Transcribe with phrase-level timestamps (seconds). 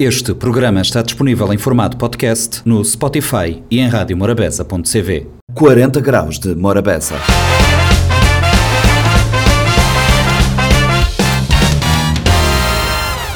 [0.00, 5.26] Este programa está disponível em formato podcast no Spotify e em radiomorabeza.cv.
[5.52, 7.16] 40 graus de Morabeza.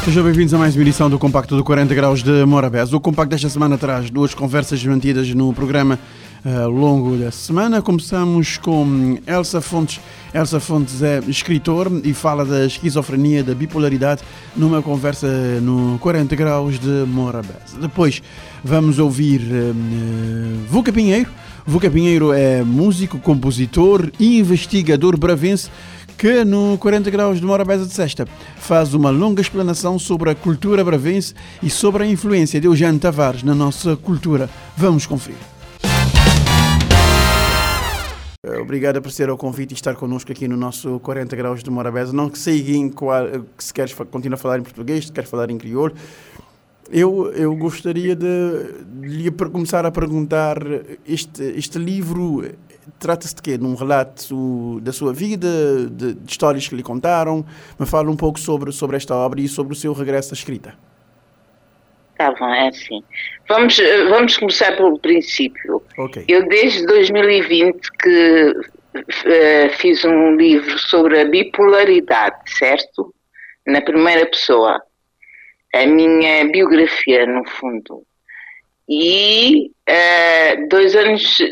[0.06, 2.96] Sejam bem-vindos a mais uma edição do Compacto do 40 Graus de Morabeza.
[2.96, 5.98] O Compacto desta semana traz duas conversas mantidas no programa
[6.44, 7.80] ao longo da semana.
[7.80, 10.00] Começamos com Elsa Fontes.
[10.32, 14.22] Elsa Fontes é escritor e fala da esquizofrenia, da bipolaridade,
[14.54, 15.26] numa conversa
[15.62, 17.78] no 40 Graus de Morabeza.
[17.80, 18.22] Depois
[18.62, 21.30] vamos ouvir uh, Vuca Pinheiro.
[21.66, 25.70] Vuca Pinheiro é músico, compositor e investigador bravense
[26.18, 30.84] que no 40 graus de Morabeza de Sesta faz uma longa explanação sobre a cultura
[30.84, 34.48] bravense e sobre a influência de Eugênio Tavares na nossa cultura.
[34.76, 35.53] Vamos conferir.
[38.44, 41.70] Eh, obrigado por ser ao convite e estar connosco aqui no nosso 40 graus de
[41.70, 42.12] Morabeza.
[42.12, 43.24] Não sei em qual,
[43.56, 45.94] se queres continuar a falar em português, se queres falar em crioulo.
[46.90, 48.26] Eu, eu gostaria de,
[49.00, 50.58] lhe começar a perguntar:
[51.06, 52.44] este, este livro
[52.98, 53.56] trata-se de quê?
[53.56, 55.48] De um relato da sua vida,
[55.88, 57.46] de, de, histórias que lhe contaram?
[57.78, 60.74] Me fala um pouco sobre, sobre esta obra e sobre o seu regresso à escrita.
[62.24, 63.04] Tá bom, é assim.
[63.46, 63.76] Vamos,
[64.08, 65.82] vamos começar pelo princípio.
[65.98, 66.24] Okay.
[66.26, 68.54] Eu, desde 2020, que
[68.96, 73.14] uh, fiz um livro sobre a bipolaridade, certo?
[73.66, 74.80] Na primeira pessoa.
[75.74, 78.06] A minha biografia, no fundo.
[78.88, 81.42] E uh, dois anos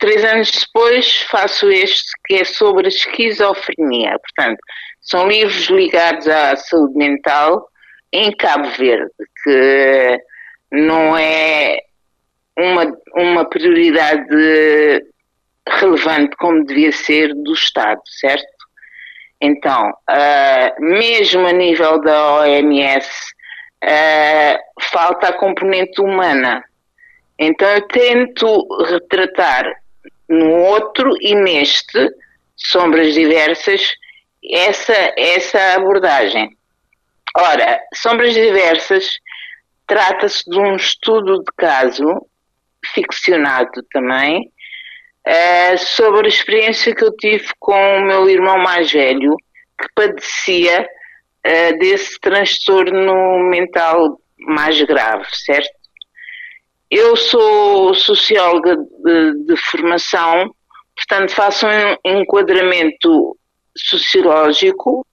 [0.00, 4.18] três anos depois faço este que é sobre a esquizofrenia.
[4.18, 4.58] Portanto,
[5.02, 7.70] são livros ligados à saúde mental
[8.12, 9.10] em Cabo Verde,
[9.42, 10.20] que
[10.72, 11.78] não é
[12.56, 15.04] uma, uma prioridade
[15.68, 18.60] relevante como devia ser do Estado, certo?
[19.40, 23.08] Então, uh, mesmo a nível da OMS,
[23.82, 26.62] uh, ah, falta a componente humana.
[27.38, 29.64] Então, eu tento retratar
[30.28, 32.10] no outro e neste,
[32.54, 33.94] sombras diversas,
[34.44, 36.54] essa, essa abordagem.
[37.36, 39.08] Ora, sombras diversas
[39.86, 42.04] trata-se de um estudo de caso,
[42.94, 44.50] ficcionado também,
[45.26, 49.36] uh, sobre a experiência que eu tive com o meu irmão mais velho,
[49.80, 50.82] que padecia
[51.46, 55.80] uh, desse transtorno mental mais grave, certo?
[56.90, 60.52] Eu sou socióloga de, de formação,
[60.96, 63.36] portanto faço um enquadramento
[63.76, 65.06] sociológico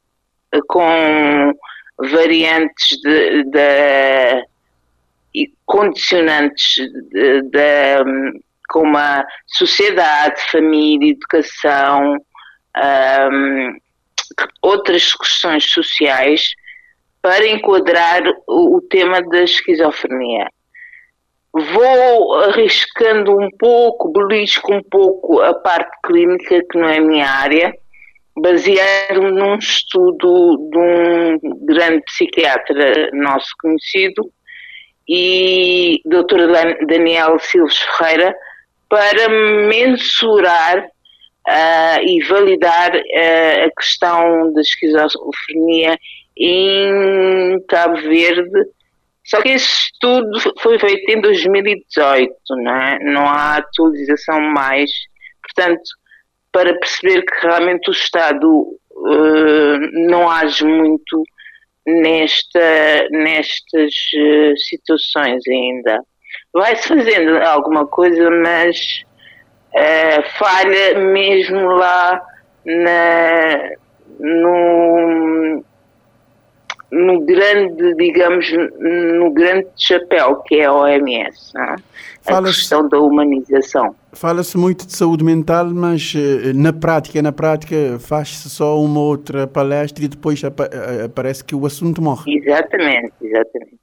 [0.52, 1.54] eh, com
[2.00, 4.48] variantes de, de
[5.66, 6.76] condicionantes
[7.12, 12.18] de, de, como a sociedade, família, educação,
[12.78, 13.78] um,
[14.62, 16.50] outras questões sociais
[17.22, 20.48] para enquadrar o, o tema da esquizofrenia.
[21.54, 27.28] Vou arriscando um pouco, belisco um pouco a parte clínica, que não é a minha
[27.28, 27.74] área,
[28.42, 34.32] baseado num estudo de um grande psiquiatra nosso conhecido
[35.08, 36.86] e Dr.
[36.88, 38.36] Daniel Silves Ferreira
[38.90, 45.98] para mensurar uh, e validar uh, a questão da esquizofrenia
[46.38, 48.68] em Cabo Verde
[49.28, 53.00] só que esse estudo foi feito em 2018, não, é?
[53.00, 54.90] não há atualização mais.
[55.42, 55.84] Portanto,
[56.52, 61.24] para perceber que realmente o Estado uh, não age muito
[61.86, 66.02] nesta, nestas uh, situações ainda.
[66.54, 69.04] Vai-se fazendo alguma coisa, mas
[69.74, 72.22] uh, falha mesmo lá
[72.66, 73.72] na,
[74.20, 75.64] no,
[76.92, 81.76] no grande, digamos, no grande chapéu que é a OMS, é?
[82.34, 83.96] a questão da humanização.
[84.20, 89.46] Fala-se muito de saúde mental, mas eh, na prática, na prática faz-se só uma outra
[89.48, 90.50] palestra e depois eh,
[91.14, 92.38] parece que o assunto morre.
[92.38, 93.78] Exatamente, exatamente.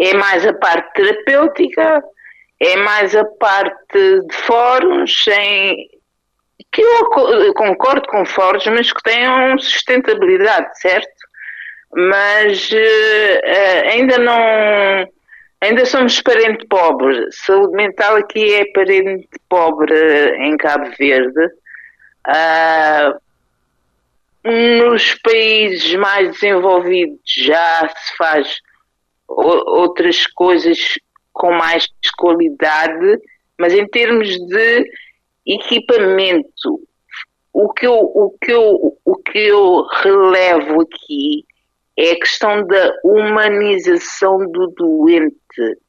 [0.00, 2.02] É mais a parte terapêutica,
[2.60, 5.76] é mais a parte de fóruns, sem,
[6.72, 11.28] que eu concordo com fóruns, mas que tenham sustentabilidade, certo?
[11.94, 15.17] mas uh, ainda não.
[15.60, 17.26] Ainda somos parente pobre.
[17.32, 19.94] Saúde mental aqui é parente pobre
[20.36, 21.46] em Cabo Verde.
[22.26, 23.18] Uh,
[24.44, 28.60] nos países mais desenvolvidos já se faz
[29.26, 30.78] outras coisas
[31.32, 33.20] com mais qualidade,
[33.58, 34.84] mas em termos de
[35.44, 36.80] equipamento,
[37.52, 41.44] o que eu, o que eu, o que eu relevo aqui
[41.98, 45.80] é a questão da humanização do doente.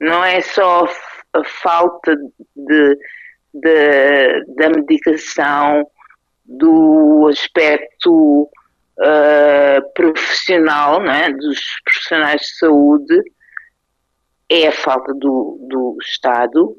[0.00, 0.84] Não é só
[1.32, 2.16] a falta
[2.56, 2.98] de,
[3.54, 5.86] de da medicação,
[6.44, 13.22] do aspecto uh, profissional, né, dos profissionais de saúde,
[14.48, 16.76] é a falta do, do Estado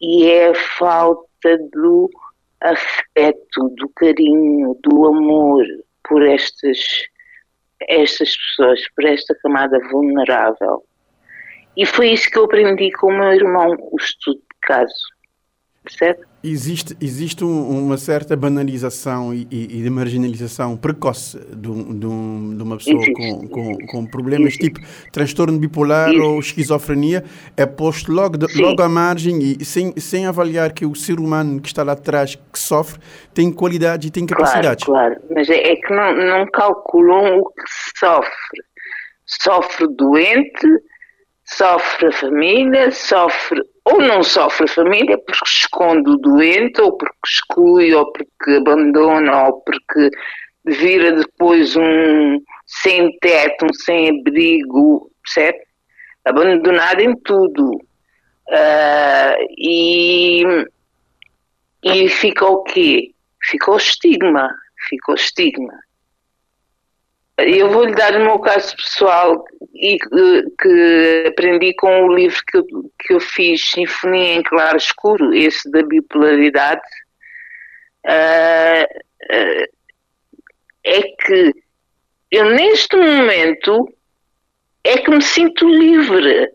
[0.00, 2.08] e é a falta do
[2.60, 5.62] afeto, do carinho, do amor
[6.08, 6.78] por estas,
[7.88, 10.82] estas pessoas, por esta camada vulnerável.
[11.76, 15.13] E foi isso que eu aprendi com o meu irmão, o estudo de caso.
[15.84, 16.20] Percebe?
[16.42, 22.06] Existe, existe um, uma certa banalização e, e, de marginalização precoce de, de, de
[22.62, 24.70] uma pessoa com, com, com, problemas existe.
[24.70, 24.80] tipo
[25.12, 26.22] transtorno bipolar existe.
[26.22, 27.22] ou esquizofrenia,
[27.54, 31.60] é posto logo, de, logo à margem e sem, sem avaliar que o ser humano
[31.60, 32.98] que está lá atrás, que sofre,
[33.34, 34.84] tem qualidade e tem capacidades.
[34.84, 35.34] Claro, claro.
[35.34, 38.30] mas é, é que não, não calculam o que sofre.
[39.26, 40.66] Sofre doente,
[41.56, 47.14] sofre a família, sofre ou não sofre a família porque esconde o doente, ou porque
[47.26, 50.10] exclui, ou porque abandona, ou porque
[50.64, 55.58] vira depois um sem teto, um sem abrigo, percebe?
[56.24, 57.72] Abandonado em tudo.
[58.48, 60.42] Uh, e,
[61.82, 63.12] e fica o quê?
[63.42, 64.48] Fica o estigma,
[64.88, 65.83] fica o estigma.
[67.38, 69.44] Eu vou-lhe dar o meu caso pessoal
[69.74, 72.64] e que aprendi com o livro que eu,
[73.00, 76.82] que eu fiz, Sinfonia em Claro Escuro, esse da bipolaridade.
[78.06, 78.84] Uh,
[79.32, 79.66] uh,
[80.84, 81.54] é que
[82.30, 83.88] eu neste momento
[84.84, 86.52] é que me sinto livre,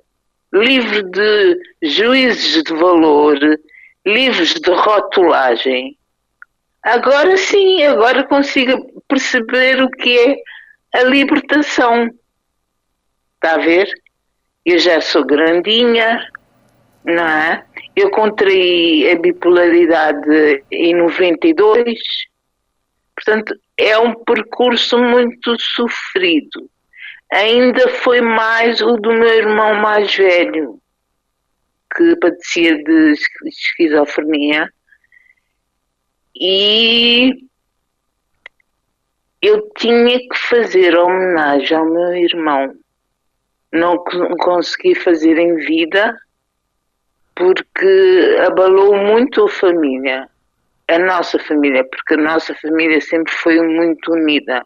[0.54, 3.38] livre de juízes de valor,
[4.06, 5.98] livres de rotulagem.
[6.84, 10.38] Agora sim, agora consigo perceber o que é
[10.94, 12.10] a libertação.
[13.36, 13.90] Está a ver?
[14.66, 16.28] Eu já sou grandinha,
[17.04, 17.66] não é?
[17.96, 22.00] Eu contraí a bipolaridade em 92,
[23.16, 26.70] portanto, é um percurso muito sofrido.
[27.32, 30.80] Ainda foi mais o do meu irmão mais velho,
[31.96, 33.14] que padecia de
[33.46, 34.68] esquizofrenia.
[36.36, 37.49] E
[39.42, 42.76] eu tinha que fazer homenagem ao meu irmão.
[43.72, 43.98] Não
[44.40, 46.18] consegui fazer em vida
[47.36, 50.28] porque abalou muito a família,
[50.90, 54.66] a nossa família, porque a nossa família sempre foi muito unida.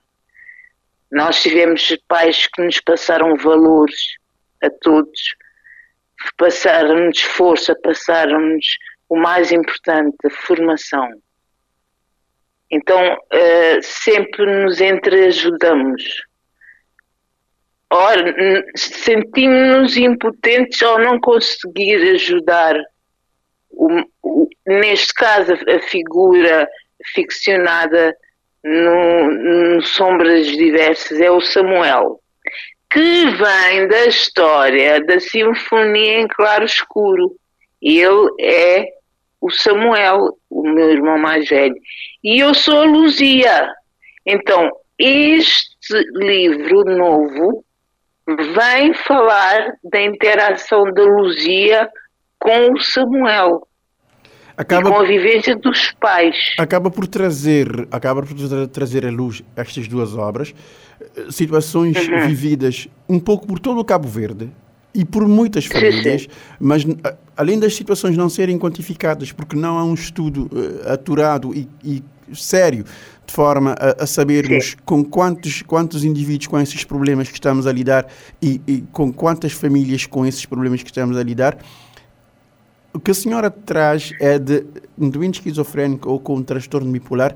[1.12, 4.18] Nós tivemos pais que nos passaram valores
[4.64, 5.36] a todos,
[6.38, 8.66] passaram-nos força, passaram-nos
[9.10, 11.08] o mais importante, a formação.
[12.74, 16.02] Então, uh, sempre nos entreajudamos.
[17.92, 18.34] Ora,
[18.76, 22.76] sentimos-nos impotentes ao não conseguir ajudar,
[23.70, 26.68] o, o, neste caso, a figura
[27.14, 28.16] ficcionada
[28.64, 32.20] no, no Sombras Diversas é o Samuel,
[32.90, 37.36] que vem da história da Sinfonia em Claro Escuro.
[37.80, 38.88] Ele é
[39.44, 41.76] o Samuel, o meu irmão mais velho,
[42.24, 43.68] e eu sou a Luzia.
[44.26, 47.66] Então, este livro novo
[48.26, 51.90] vem falar da interação da Luzia
[52.40, 53.68] com o Samuel.
[54.56, 56.38] Acaba, com a vivência dos pais.
[56.58, 60.54] Acaba por trazer, acaba por trazer à luz estas duas obras,
[61.02, 62.28] eh, situações uhum.
[62.28, 64.50] vividas um pouco por todo o Cabo Verde,
[64.94, 66.28] e por muitas famílias,
[66.60, 66.86] mas
[67.36, 72.04] além das situações não serem quantificadas, porque não há um estudo uh, aturado e, e,
[72.34, 72.86] sério,
[73.26, 74.78] de forma a, a sabermos Sim.
[74.86, 78.08] com quantos, quantos indivíduos com esses problemas que estamos a lidar
[78.42, 81.58] e, e, com quantas famílias com esses problemas que estamos a lidar,
[82.94, 84.64] o que a senhora traz é de
[84.98, 87.36] um doente esquizofrénico ou com um transtorno bipolar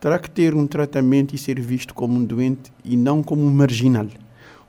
[0.00, 3.50] terá que ter um tratamento e ser visto como um doente e não como um
[3.50, 4.06] marginal.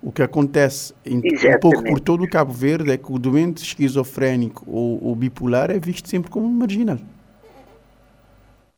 [0.02, 3.62] O que acontece em, um pouco por todo o Cabo Verde é que o doente
[3.64, 6.98] esquizofrénico ou, ou bipolar é visto sempre como marginal.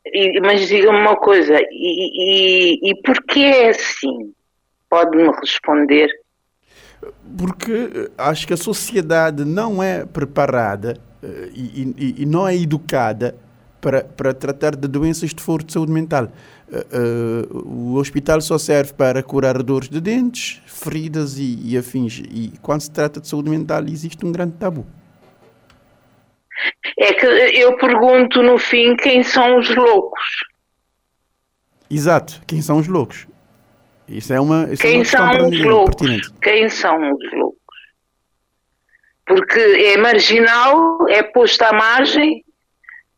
[0.04, 4.34] E, mas diga-me uma coisa, e, e, e porquê é assim?
[4.90, 6.08] Pode-me responder?
[7.38, 13.34] Porque eh, acho que a sociedade não é preparada uh, e, e, não é educada
[13.82, 16.28] para, para tratar de doenças de foro de saúde mental.
[16.68, 22.22] Uh, uh, o hospital só serve para curar dores de dentes, feridas e, e, afins.
[22.30, 24.86] E quando se trata de saúde mental, existe um grande tabu.
[26.96, 30.22] É que eu pergunto no fim quem são os loucos.
[31.90, 33.26] Exato, quem são os loucos.
[34.08, 35.96] Isso é uma, isso Quem é uma são os loucos?
[35.96, 36.32] pertinente.
[36.40, 37.58] Quem são os loucos?
[39.26, 42.44] Porque é marginal, é posto à margem,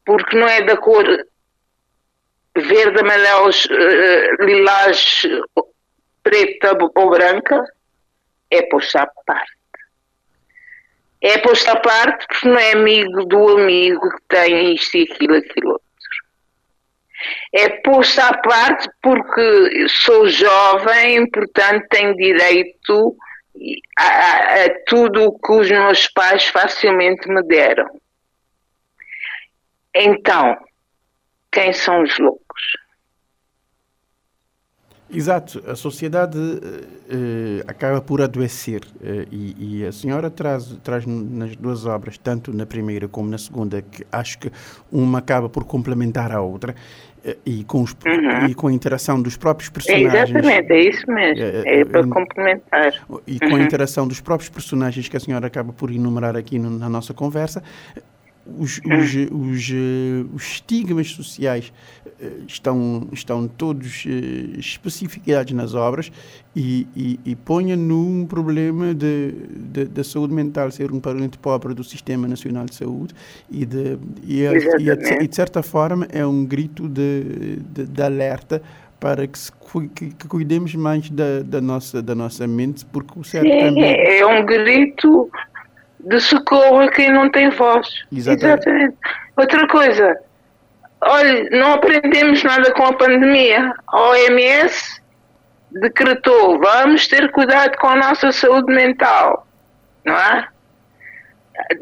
[0.04, 1.04] porque não é da cor
[2.56, 5.23] verde, amarelo, eh, lilás,
[6.23, 7.64] preta ou branca,
[8.50, 9.52] é posto à parte.
[11.20, 15.37] É posto à parte porque não é amigo do amigo que tem isto e aquilo,
[15.37, 15.84] aquilo outro.
[17.52, 23.16] É posto à parte porque sou jovem, portanto tenho direito
[23.99, 27.88] a, a, a tudo o que os meus pais facilmente me deram.
[29.94, 30.56] Então,
[31.52, 32.62] quem são os loucos?
[35.10, 36.38] Exato, a sociedade
[37.08, 42.52] eh, acaba por adoecer eh, e, e, a senhora traz, traz nas duas obras, tanto
[42.52, 44.50] na primeira como na segunda, que acho que
[44.90, 46.74] uma acaba por complementar a outra
[47.24, 48.46] eh, e, com os, uhum.
[48.48, 50.30] e com a interação dos próprios personagens.
[50.30, 53.06] exatamente, é isso mesmo, é para complementar.
[53.26, 53.62] E com a uhum.
[53.62, 57.62] interação dos próprios personagens que a senhora acaba por enumerar aqui no, na nossa conversa,
[58.46, 61.72] os, os, os, eh, os, estigmas sociais
[62.20, 66.12] eh, estão, estão todos eh, especificados nas obras
[66.54, 72.28] e, e, e ponha num problema da saúde mental ser um parente pobre do Sistema
[72.28, 73.14] Nacional de Saúde
[73.50, 78.62] e de, e, e, e de certa forma é um grito de, de, de alerta
[79.00, 79.52] para que, se,
[79.94, 83.84] que, que, cuidemos mais da, da, nossa, da nossa mente, porque o certo Sim, também...
[83.84, 85.30] é um grito
[86.04, 87.88] de socorro a quem não tem voz.
[88.12, 88.68] Exatamente.
[88.68, 88.96] Exatamente.
[89.37, 90.16] Outra coisa,
[91.00, 93.73] olha, não aprendemos nada com a pandemia.
[93.87, 95.02] A OMS
[95.70, 99.46] decretou, vamos ter cuidado com a nossa saúde mental,
[100.04, 100.49] não é?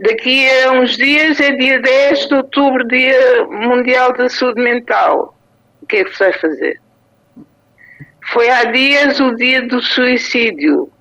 [0.00, 5.34] Daqui a uns dias é dia 10 de outubro, Dia Mundial da Saúde Mental.
[5.80, 6.80] O que é que se vai fazer?
[8.32, 10.91] Foi há dias o dia do suicídio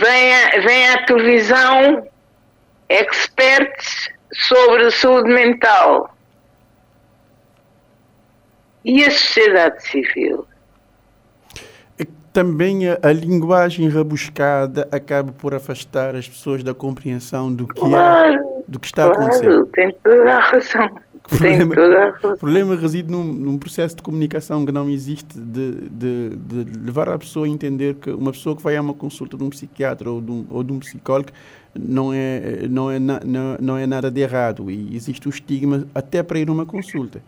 [0.00, 2.06] vem a, vem à televisão
[2.88, 6.14] experts sobre saúde mental.
[8.84, 10.46] E a sociedade civil?
[12.32, 18.34] Também a, a, linguagem rebuscada acaba por afastar as pessoas da compreensão do que, claro,
[18.34, 19.64] é, do que está claro, a acontecer.
[19.66, 21.00] Tem toda a razão.
[21.24, 26.78] O problema, problema reside num, num, processo de comunicação que não existe, de, de, de,
[26.78, 29.48] levar a pessoa a entender que uma pessoa que vai a uma consulta de um
[29.48, 31.30] psiquiatra ou de um, ou de um psicólogo
[31.74, 35.86] não é, não, é na, não, não é nada de errado e existe o estigma
[35.94, 37.22] até para ir a uma consulta.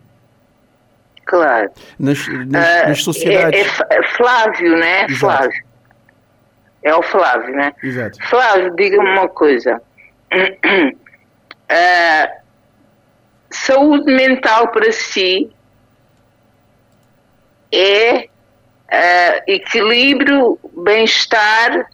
[1.25, 1.71] Claro.
[1.97, 3.59] Nas, nas, uh, nas sociedades.
[3.89, 5.05] É, é, Flávio, né?
[5.05, 5.19] Exato.
[5.19, 5.65] Flávio.
[6.83, 7.73] É o Flávio, né?
[7.83, 8.17] Exato.
[8.29, 9.81] Flávio, diga-me uma coisa.
[10.31, 10.97] Uh,
[13.65, 15.49] saúde mental para si
[17.71, 21.89] é uh, equilíbrio, bem-estar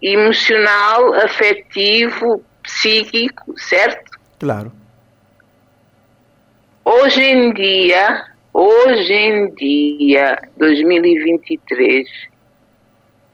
[0.00, 4.18] emocional, afetivo, psíquico, certo?
[4.38, 4.72] Claro.
[6.84, 12.08] Hoje em dia, hoje em dia, 2023,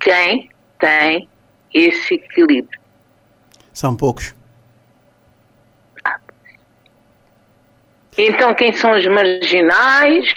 [0.00, 1.28] quem tem
[1.72, 2.78] esse equilíbrio?
[3.72, 4.37] São poucos.
[8.18, 10.34] Então, quem são os marginais?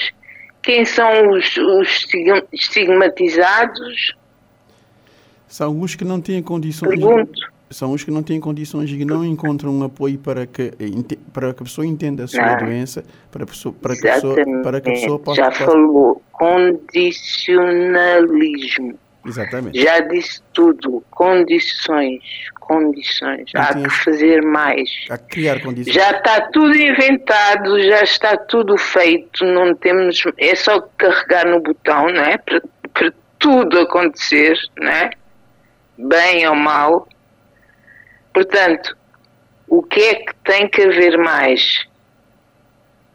[0.61, 2.07] Quem são os, os
[2.53, 4.15] estigmatizados?
[5.47, 6.89] São os que não têm condições.
[6.89, 7.49] Pergunto.
[7.71, 10.73] São os que não têm condições e não encontram um apoio para que,
[11.33, 12.57] para que a pessoa entenda a sua não.
[12.65, 15.41] doença, para, a pessoa, para, que a pessoa, para que a pessoa possa.
[15.41, 18.99] Já falou, condicionalismo.
[19.25, 19.81] Exatamente.
[19.81, 21.03] Já disse tudo.
[21.11, 22.23] Condições,
[22.59, 23.51] condições.
[23.55, 24.89] Há que fazer mais.
[25.09, 25.93] Há que criar condições.
[25.93, 29.45] Já está tudo inventado, já está tudo feito.
[29.45, 30.23] Não temos.
[30.37, 32.37] É só carregar no botão, não é?
[32.37, 32.61] Para,
[32.93, 35.11] para tudo acontecer, não é?
[35.97, 37.07] Bem ou mal.
[38.33, 38.97] Portanto,
[39.67, 41.85] o que é que tem que haver mais?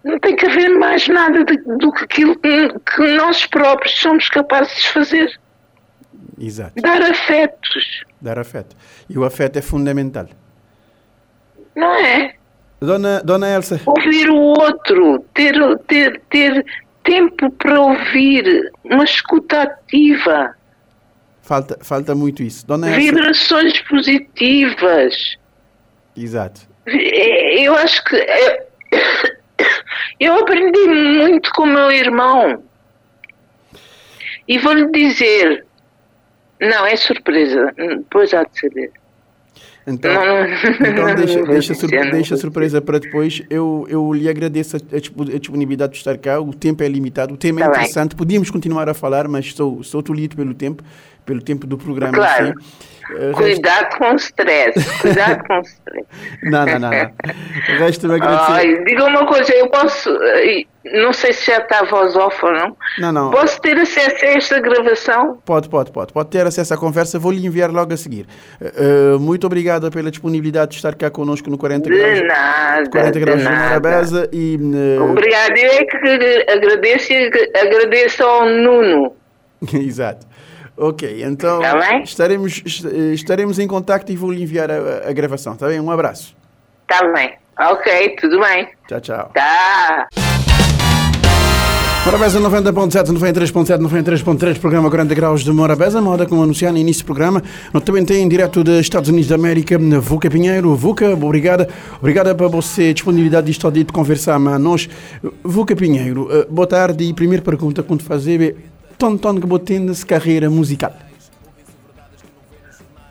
[0.05, 4.89] Não tem que haver mais nada do que aquilo que nós próprios somos capazes de
[4.91, 5.41] fazer.
[6.39, 6.81] Exato.
[6.81, 8.05] Dar afetos.
[8.21, 8.77] Dar afeto.
[9.09, 10.27] E o afeto é fundamental.
[11.75, 12.35] Não é?
[12.81, 13.81] Dona, Dona Elsa.
[13.87, 15.55] Ouvir o outro, ter,
[15.87, 16.65] ter, ter
[17.05, 20.55] tempo para ouvir, uma escuta ativa.
[21.43, 22.67] Falta, falta muito isso.
[22.67, 23.01] Dona Elsa.
[23.01, 25.37] Vibrações positivas.
[26.17, 26.63] Exato.
[26.87, 28.17] Eu acho que.
[30.19, 32.63] Eu aprendi muito com o meu irmão.
[34.49, 35.66] E vou-lhe dizer,
[36.61, 37.73] não, é surpresa.
[37.77, 38.93] Depois há de saber.
[39.87, 40.11] Então,
[40.81, 43.43] então deixa, deixa, surpre deixa surpresa para depois.
[43.49, 46.41] Eu, eu lhe agradeço a, a, disponibilidade de estar cá.
[46.41, 48.11] O tempo é limitado, o tema é tá interessante.
[48.11, 48.19] Bem.
[48.19, 50.83] Podíamos continuar a falar, mas estou, estou tolhido pelo tempo,
[51.25, 52.13] pelo tempo do programa.
[52.13, 52.55] Claro.
[53.35, 55.01] Cuidado com o stress.
[55.01, 56.07] Cuidado com o stress.
[56.43, 56.91] não, não, não.
[56.91, 57.79] não.
[57.79, 58.53] Resto agradecer.
[58.53, 60.11] Ai, diga uma coisa, eu posso.
[60.11, 62.77] Eh, não sei se já está a voz off ou não.
[62.99, 63.31] Não, não.
[63.31, 65.39] Posso ter acesso a esta gravação?
[65.45, 66.13] Pode, pode, pode.
[66.13, 67.19] Pode ter acesso à conversa.
[67.19, 68.27] Vou lhe enviar logo a seguir.
[68.61, 72.23] Uh, muito obrigado pela disponibilidade de estar cá connosco no 40 de graus.
[72.23, 74.29] Nada, 40 graus de, Morabeza.
[74.33, 75.11] E, uh...
[75.11, 75.57] Obrigado.
[75.57, 77.17] Eu é que agradeço,
[77.55, 79.15] agradeço ao Nuno.
[79.75, 80.27] Exato.
[80.77, 82.63] Ok, então tá estaremos,
[83.15, 85.81] estaremos em contacto e vou lhe enviar a, a gravação, está bem?
[85.81, 86.37] Um abraço.
[86.83, 87.35] Está bem.
[87.59, 88.69] Ok, tudo bem.
[88.87, 89.31] Tchau, tchau.
[89.33, 90.09] Tá.
[92.05, 97.07] Morabeza 90.7, 93.7, 93.3, programa 40 graus de Morabeza, moda como anunciar no início do
[97.07, 97.43] programa.
[97.73, 100.77] Nós também tem direto dos Estados Unidos da América, Vuca Pinheiro.
[100.77, 101.69] Vuca, obrigada.
[101.99, 104.89] Obrigada por você disponibilidade de estar de conversar com nós.
[105.43, 108.55] Vuca Pinheiro, eh, boa tarde e primeira pergunta que fazer
[108.99, 109.41] Tonton
[109.81, 110.93] nessa carreira musical.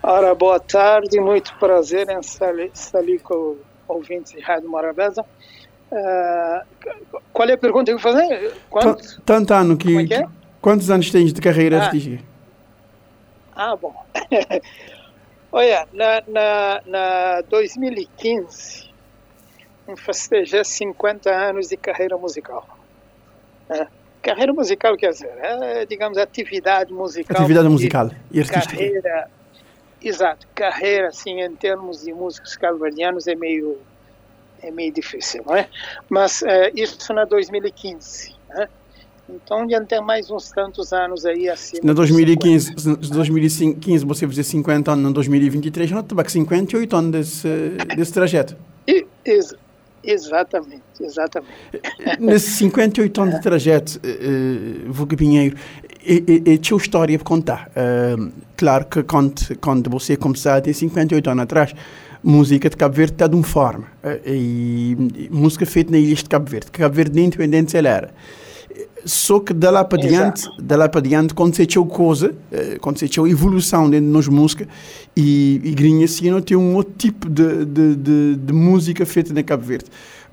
[0.02, 2.54] Ora, boa tarde, muito prazer em estar
[2.94, 5.26] ali com ouvintes de Rádio Morabeza.
[5.92, 8.54] Uh, qual é a pergunta que eu vou fazer?
[8.70, 10.28] Quantos, Tanto ano que, é que é?
[10.62, 11.86] Quantos anos tens de carreira ah.
[11.86, 12.24] artística?
[13.56, 13.96] Ah, bom.
[15.52, 18.90] Olha, na, na, na 2015,
[19.88, 22.68] eu festejei 50 anos de carreira musical.
[23.70, 23.88] É.
[24.26, 27.38] Carreira musical quer dizer, é, digamos, atividade musical.
[27.38, 28.76] Atividade musical e artística.
[28.76, 29.30] Carreira,
[30.04, 30.48] exato.
[30.56, 33.78] Carreira, assim, em termos de músicos calvarianos é meio
[34.64, 35.70] é meio difícil, não é?
[36.10, 38.68] Mas é, isso na 2015, né?
[39.30, 41.78] Então já tem mais uns tantos anos aí assim.
[41.84, 42.74] Na 2015,
[43.12, 47.48] 2015 você fazia 50 anos, na 2023 já está 58 anos desse,
[47.96, 48.58] desse trajeto.
[48.88, 49.54] E, ex,
[50.06, 51.54] exatamente, exatamente.
[52.20, 55.58] Nesses 58 anos de trajeto, uh, Vuga Pinheiro,
[56.06, 57.72] é, é, é tua história para contar.
[57.72, 61.74] Uh, claro que quando, quando você começou a ter 58 anos atrás,
[62.26, 63.86] música de Cabo Verde está de uma forma.
[64.04, 66.72] Eh, e, e, música feita na ilha de Cabo Verde.
[66.72, 68.14] Cabo Verde, independente ela era.
[69.06, 73.88] Só que de lá para diante, de lá para diante, aconteceu coisa, eh, aconteceu evolução
[73.88, 74.68] dentro de nós música
[75.16, 79.44] e, e Grinha não tem um outro tipo de, de, de, de música feita na
[79.44, 79.86] Cabo Verde.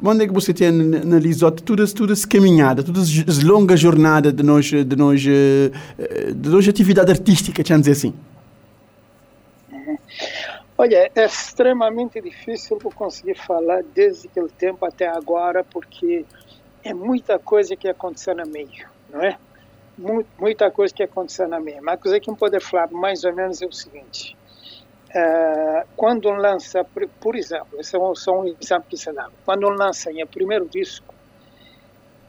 [0.02, 4.42] Onde é que você tem analisado toda, toda essa caminhada, toda essa longa jornada de
[4.42, 8.14] nós, de nós, eh, de nós atividade artística, vamos dizer assim?
[10.78, 16.24] Olha, é extremamente difícil eu conseguir falar desde aquele tempo até agora, porque
[16.84, 19.38] é muita coisa que aconteceu no meio, não é?
[20.38, 21.82] Muita coisa que aconteceu na meio.
[21.82, 24.36] Mas a coisa que eu posso falar mais ou menos é o seguinte:
[25.10, 26.84] uh, quando lança,
[27.20, 29.28] por exemplo, esse é só um exemplo que se dá.
[29.44, 31.14] Quando lança o primeiro disco,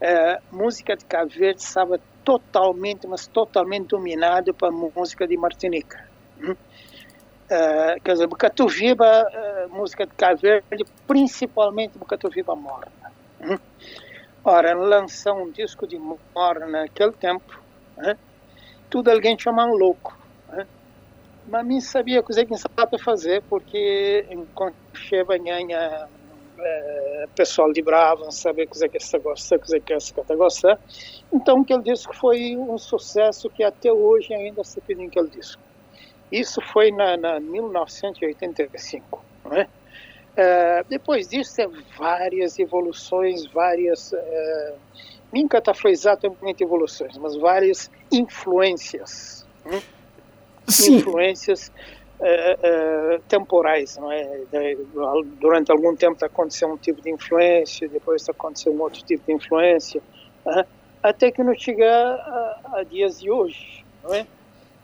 [0.02, 6.08] uh, música de Cabo Verde estava totalmente, mas totalmente dominada pela música de Martinica.
[6.42, 12.92] Uh, quer dizer, Bocatuviba, uh, música de Cabo Verde, principalmente Bocatuviba Morna.
[13.42, 13.58] Hum?
[14.46, 17.62] Ora, lançar um disco de Morna naquele tempo,
[17.98, 18.18] uh,
[18.90, 20.18] tudo alguém chama um louco.
[20.50, 20.68] Uh,
[21.48, 26.10] mas mim sabia coisa que estava fazer, porque enquanto chega ganha
[26.58, 30.78] uh, pessoal de Brava, saber coisa que essa gosta, coisa que essa gosta.
[31.32, 35.62] Então, aquele disco foi um sucesso que até hoje ainda se pede aquele disco.
[36.30, 39.24] Isso foi na, na 1985.
[39.46, 39.70] Não é?
[40.34, 44.12] Uh, depois disso, tem várias evoluções, várias.
[44.12, 44.76] Uh,
[45.32, 49.46] nunca tá, foi exatamente evoluções, mas várias influências.
[49.66, 49.80] Hum?
[50.90, 51.72] Influências
[52.20, 53.98] uh, temporais.
[53.98, 54.44] Não é?
[55.40, 60.02] Durante algum tempo aconteceu um tipo de influência, depois aconteceu um outro tipo de influência,
[61.04, 63.86] até que não chega a, a dias de hoje.
[64.04, 64.26] Não é?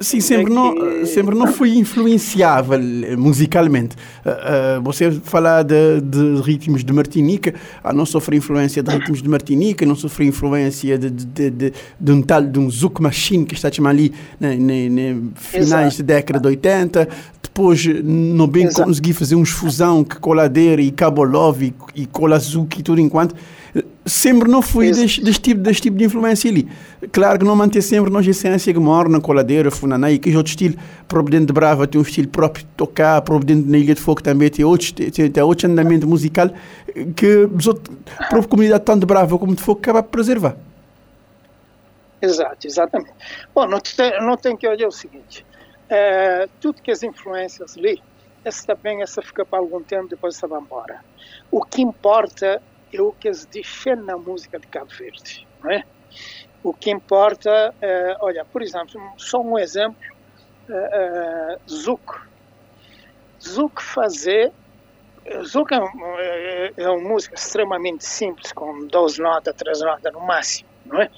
[0.02, 2.80] Sim, sempre, não, sempre não fui influenciável
[3.18, 3.96] musicalmente.
[4.26, 9.22] Uh, uh, você fala de, de, ritmos de Martinica, ah, não sofri influência de ritmos
[9.22, 13.46] de Martinica, não sofri influência de, de, de, de um tal de um Zouk Machine
[13.46, 14.50] que está a chamar ali na,
[15.36, 17.10] finais da década de 80.
[17.44, 18.84] Depois não bem Exato.
[18.84, 23.02] consegui fazer uns fusão que coladeira e Cabo Love e, e Cola Zouk e tudo
[23.02, 23.36] enquanto
[24.06, 26.68] sempre não fui deste, deste, tipo, deste tipo de influência ali.
[27.12, 30.38] Claro que não manter sempre a essência que mora na coladeira, funaná, e que é
[30.38, 30.76] outro estilo,
[31.08, 34.22] próprio de Brava tem um estilo próprio de tocar, próprio dentro da Ilha de Fogo
[34.22, 36.50] também tem outro, tem, tem outro andamento musical
[37.16, 37.50] que
[38.18, 40.56] a própria comunidade tanto de Brava como de Fogo acaba por preservar.
[42.22, 43.14] Exato, exatamente.
[43.56, 45.46] Bom, não tem, não tem que olhar o seguinte,
[45.90, 48.02] é, tudo que as influências ali,
[48.44, 51.00] essa também essa fica para algum tempo, depois essa vai embora.
[51.52, 52.62] O que importa
[52.93, 55.84] é o que eles defendem na música de Cabo Verde, não é?
[56.63, 60.02] O que importa, é, olha, por exemplo, só um exemplo,
[60.69, 62.04] é, é, Zuc.
[63.41, 64.52] Zuc fazer
[65.43, 70.69] Zuc é, é, é, uma música extremamente simples, com duas notas, três notas no máximo,
[70.86, 71.10] não é?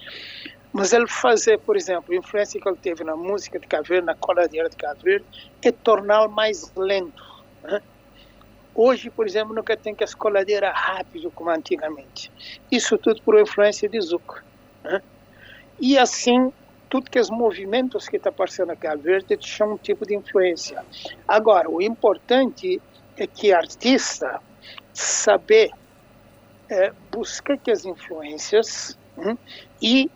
[0.73, 4.05] Mas ele fazer, por exemplo, a influência que ele teve na música de Cabo Verde,
[4.05, 5.25] na coladeira de Cabo Verde,
[5.61, 7.23] é torná-lo mais lento.
[7.63, 7.81] Né?
[8.73, 12.31] Hoje, por exemplo, nunca tem que a escoladeira rápido como antigamente.
[12.71, 14.41] Isso tudo por influência de Zuc.
[14.83, 15.01] Né?
[15.79, 16.51] E assim,
[16.89, 20.15] tudo que os movimentos que estão tá aparecendo na Cabo Verde tinham um tipo de
[20.15, 20.83] influência.
[21.27, 22.81] Agora, o importante
[23.17, 24.41] é que artista
[24.93, 25.71] saber
[26.69, 29.37] é, buscar que as influências hum,
[29.81, 30.09] e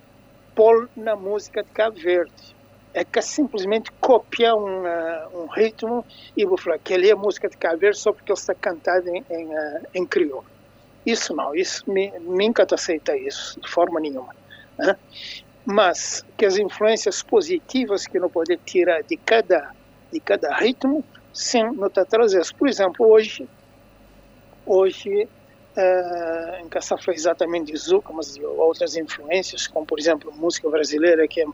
[0.54, 2.55] pôr na música de Cabo Verde.
[2.96, 6.06] É que simplesmente copia um, uh, um ritmo
[6.36, 9.22] e vou falar que ele é música de Cabo só porque ele está cantado em,
[9.30, 10.46] em, uh, em crioulo.
[11.06, 14.34] Isso não, isso me, nunca aceita isso, de forma nenhuma.
[14.78, 14.96] Né?
[15.66, 19.72] Mas que as influências positivas que não pode tirar de cada,
[20.10, 21.04] de cada ritmo,
[21.34, 22.46] sim, não está trazendo.
[22.58, 23.46] Por exemplo, hoje,
[24.66, 25.28] hoje
[25.76, 31.28] uh, em Caçar foi exatamente de Zuca, mas outras influências, como por exemplo música brasileira,
[31.28, 31.46] que é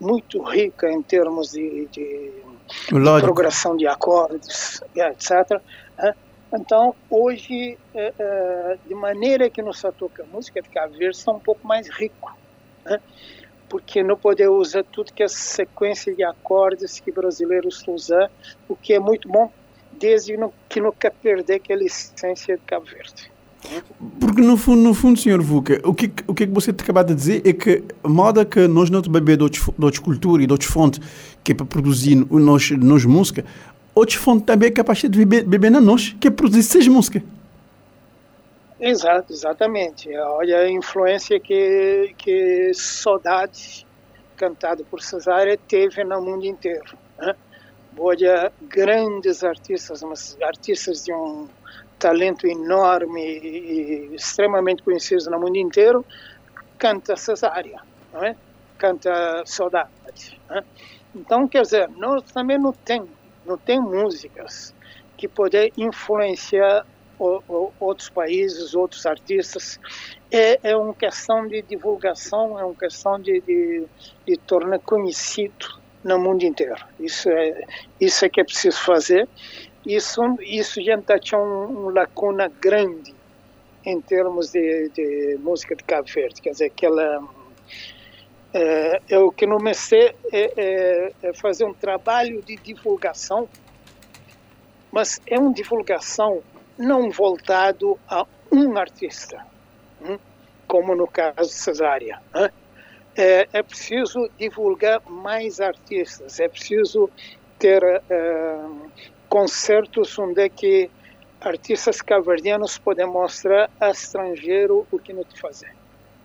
[0.00, 2.32] muito rica em termos de, de,
[2.90, 5.60] de progressão de acordes, etc.
[5.98, 11.32] Uh, então, hoje, uh, de maneira que nos toca a música de Cabo Verde, está
[11.32, 12.36] um pouco mais rico,
[12.84, 13.00] né?
[13.68, 18.28] porque não poder usar tudo que é sequência de acordes que brasileiros usam,
[18.66, 19.52] o que é muito bom,
[19.92, 20.36] desde
[20.68, 23.30] que não quer perder aquela essência de Cabo Verde.
[24.20, 27.42] Porque no fundo, no fundo, senhor Vuca, o que, o que você acabou de dizer
[27.44, 30.70] é que a moda que nós não bebemos de de outras culturas e de outras
[30.70, 31.00] fontes
[31.42, 33.44] que é para produzir nos, nos música,
[33.94, 37.22] outras fontes também é capaz de beber, beber na nós, que é produzir seis músicas.
[38.80, 40.08] Exato, exatamente.
[40.16, 43.84] Olha a influência que, que Saudades,
[44.36, 46.96] cantado por Cesária, teve no mundo inteiro.
[47.18, 47.34] Né?
[47.98, 51.48] Olha, grandes artistas, mas artistas de um
[51.98, 56.04] talento enorme e extremamente conhecidos no mundo inteiro,
[56.78, 57.80] canta Cesária,
[58.12, 58.36] não é?
[58.78, 60.40] canta Saudade.
[60.50, 60.62] É?
[61.14, 63.02] Então, quer dizer, nós também não tem,
[63.44, 64.74] não tem músicas
[65.16, 66.86] que podem influenciar
[67.18, 69.80] o, o, outros países, outros artistas.
[70.30, 73.84] É, é uma questão de divulgação, é uma questão de, de,
[74.24, 75.66] de tornar conhecido
[76.04, 76.84] no mundo inteiro.
[77.00, 77.64] Isso é,
[78.00, 79.28] isso é que é preciso fazer
[79.88, 83.14] isso, isso já tinha um, um lacuna grande
[83.86, 87.26] em termos de, de, música de Cabo Verde, quer dizer, aquela
[88.52, 93.48] é, é o que não me sei é, é, é, fazer um trabalho de divulgação,
[94.92, 96.42] mas é uma divulgação
[96.76, 99.46] não voltado a um artista,
[100.04, 100.20] hein?
[100.66, 102.20] como no caso de Cesária.
[103.16, 107.10] É, é, preciso divulgar mais artistas, é preciso
[107.58, 108.90] ter uh,
[109.28, 110.90] concertos onde é que
[111.40, 115.72] artistas caverdianos podem mostrar a estrangeiro o que não te fazer.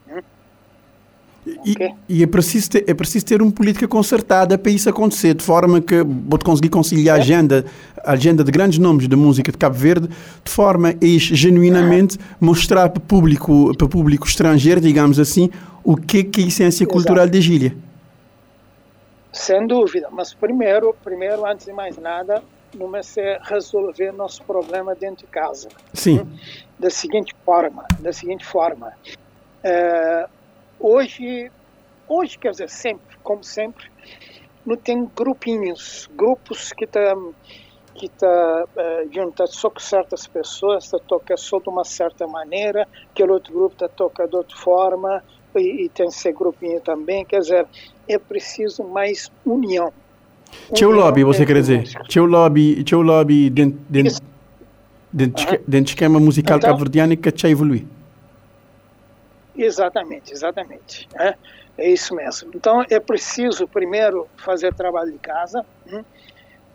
[0.09, 0.21] Hum?
[1.45, 1.93] E, okay.
[2.07, 5.81] e, é, preciso ter, é preciso ter uma política concertada para isso acontecer, de forma
[5.81, 7.65] que vou conseguir conciliar a agenda,
[8.01, 12.89] a agenda de grandes nomes da música de Cabo Verde, de forma a genuinamente mostrar
[12.89, 15.49] para o público, para público estrangeiro, digamos assim,
[15.83, 16.93] o que, que é a essência Exato.
[16.93, 17.75] cultural da Gília.
[19.33, 22.41] Sem dúvida, mas primeiro, primeiro, antes de mais nada,
[22.77, 25.69] comecei a resolver nosso problema dentro de casa.
[25.93, 26.27] Sim.
[26.77, 28.93] Da seguinte forma, da seguinte forma.
[29.63, 30.27] É,
[30.79, 31.51] hoje,
[32.07, 33.89] hoje quer dizer sempre, como sempre,
[34.65, 37.33] não tem grupinhos, grupos que estão
[37.95, 42.87] que está uh, junta só com certas pessoas, está toca só de uma certa maneira,
[43.11, 45.23] aquele outro grupo está toca de outra forma
[45.55, 47.67] e, e tem esse grupinho também, quer dizer,
[48.07, 49.93] é preciso mais união.
[50.71, 51.83] C'è un lobby, você quer dizer?
[52.07, 54.25] C'è un lobby, c'è un lobby dentro, dentro,
[55.09, 57.87] dentro, dentro esquema musical então, cabo-verdiano que já evolui.
[59.55, 61.07] Exatamente, exatamente.
[61.15, 61.35] É,
[61.77, 62.51] é isso mesmo.
[62.55, 66.03] Então é preciso primeiro fazer trabalho de casa, hum,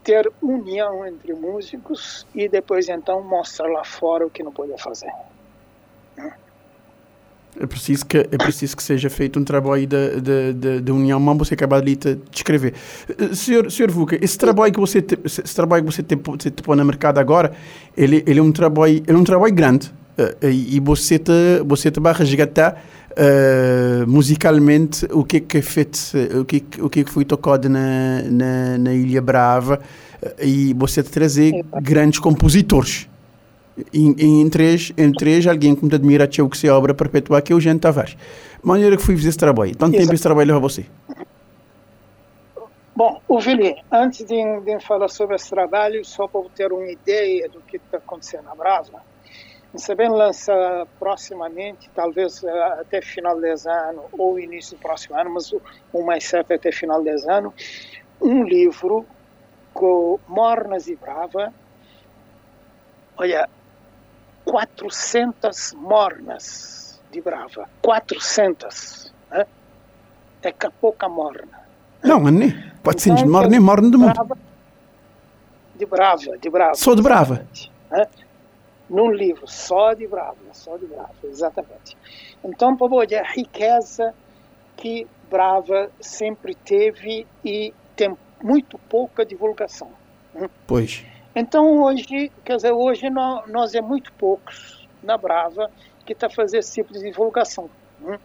[0.04, 5.12] ter união entre músicos e depois então mostrar lá fora o que não pode fazer.
[6.18, 6.30] Hum.
[7.60, 11.22] É preciso que, é preciso que seja feito um trabalho de, de, de, de união,
[11.22, 11.96] como você acabou de
[12.30, 12.72] descrever.
[13.18, 16.50] Eh, senhor, senhor Vuca, esse trabalho que você, te, esse trabalho que você te, você
[16.52, 17.52] te põe no mercado agora,
[17.96, 21.32] ele, ele, é, um trabalho, ele é um trabalho grande uh, e você te,
[21.66, 25.98] você te vai resgatar uh, musicalmente o que é que é feito,
[26.40, 29.80] o que, o que, é que foi tocado na, na, na Ilha Brava
[30.40, 33.08] e você trazer grandes compositores.
[33.92, 37.52] Em, em, três, em três, alguém que me admira o que se obra perpetuar, que
[37.52, 38.16] é o Jean Tavares.
[38.62, 39.72] Maneira que fui fazer esse trabalho.
[39.76, 40.02] Tanto Exato.
[40.02, 40.86] tempo esse trabalho leva você?
[42.96, 47.48] Bom, o Vili, antes de, de, falar sobre esse trabalho, só para ter uma ideia
[47.48, 49.00] do que está acontecendo na Brava,
[49.76, 55.52] Sabem lança proximamente, talvez eh, até final desse ano ou início do próximo ano, mas
[55.52, 55.60] o,
[55.92, 57.52] o mais certo é até final desse ano,
[58.20, 59.04] um livro
[59.74, 61.52] com Mornas e Brava,
[63.18, 63.48] olha,
[64.48, 69.46] 400 mornas de Brava, 400, né?
[70.42, 71.60] é que pouca morna.
[72.02, 74.38] Não, nem 400 de morna, nem morna do mundo.
[75.74, 76.74] De Brava, de Brava.
[76.74, 77.46] Sou de Brava.
[77.90, 78.06] Né?
[78.88, 81.94] num livro só de Brava, só de Brava, exatamente.
[82.42, 84.14] Então, para ver a riqueza
[84.78, 89.90] que Brava sempre teve e tem muito pouca divulgação.
[90.32, 90.48] Né?
[90.66, 91.04] Pois.
[91.38, 95.70] Então, hoje, quer dizer, hoje nós, nós é muito poucos na Brava
[96.04, 97.70] que está fazendo esse tipo de divulgação.
[98.00, 98.18] Né?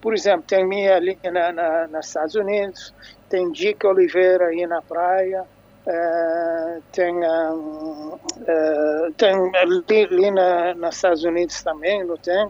[0.00, 2.92] Por exemplo, tem minha ali na, na, nos Estados Unidos,
[3.28, 5.46] tem Dick Oliveira aí na praia,
[5.80, 12.48] Uh, tem, uh, uh, tem ali, ali na, nos Estados Unidos também, não tem?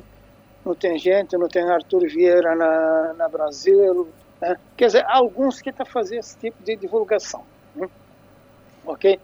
[0.66, 4.08] Não tem gente, não tem Arthur Vieira na, na Brasil.
[4.40, 4.56] Né?
[4.76, 7.44] Quer dizer, alguns que estão tá fazendo esse tipo de divulgação.
[7.74, 7.88] Né?
[8.84, 9.20] Ok?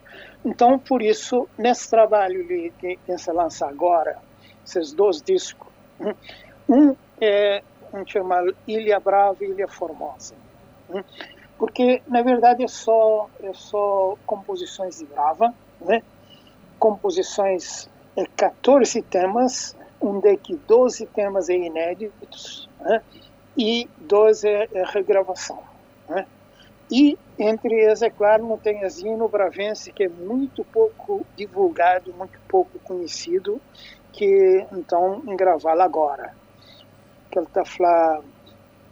[0.47, 2.47] Então, por isso, nesse trabalho
[2.79, 4.17] que, que se lança agora,
[4.65, 5.69] esses dois discos,
[6.69, 10.35] um é um chamado Ilha Brava e Ilha Formosa.
[10.89, 11.05] Né?
[11.59, 16.03] porque na verdade é só é só composições de Brava, né?
[16.79, 23.03] Composições é 14 temas, um deck 12 temas é inéditos, né?
[23.57, 25.63] E 12 é, é regravação,
[26.09, 26.27] né?
[26.91, 33.61] E entre eles, é claro, Asino Bravense, que é muito pouco divulgado, muito pouco conhecido,
[34.13, 36.35] que então engravá-lo agora.
[37.31, 38.37] Que ele está falando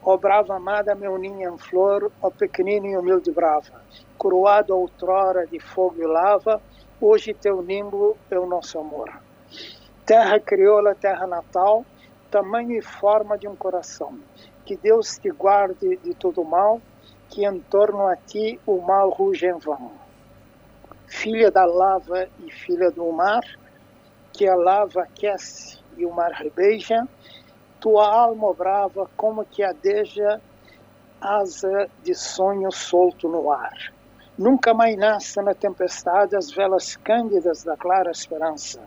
[0.06, 3.80] Ó brava amada, meu ninho em flor, ó pequenino e humilde brava,
[4.18, 6.60] coroado outrora de fogo e lava,
[7.00, 9.10] hoje teu nimbo é o nosso amor.
[10.04, 11.86] Terra crioula, terra natal,
[12.30, 14.18] tamanho e forma de um coração.
[14.66, 16.82] Que Deus te guarde de todo mal,
[17.34, 19.90] que em torno a ti o mal ruge em vão.
[21.08, 23.42] Filha da lava e filha do mar,
[24.32, 27.08] que a lava aquece e o mar rebeija,
[27.80, 30.40] tua alma brava como que adeja
[31.20, 33.92] asa de sonho solto no ar.
[34.38, 38.80] Nunca mais nasce na tempestade as velas cândidas da clara esperança.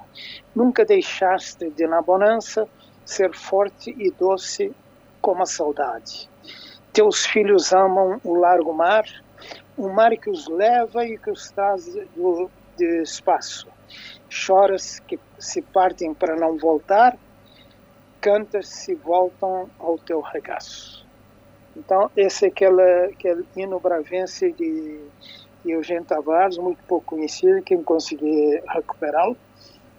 [0.55, 2.65] Nunca deixaste de na bonança
[3.03, 4.73] ser forte e doce
[5.21, 6.29] como a saudade.
[6.93, 9.05] Teus filhos amam o largo mar,
[9.77, 13.67] o mar que os leva e que os traz do, de espaço.
[14.29, 17.17] Choras que se partem para não voltar,
[18.19, 21.05] cantas se voltam ao teu regaço.
[21.75, 24.99] Então, esse é aquele, aquele hino bravense de,
[25.63, 29.37] de Eugênio Tavares, muito pouco conhecido, quem conseguir recuperá-lo.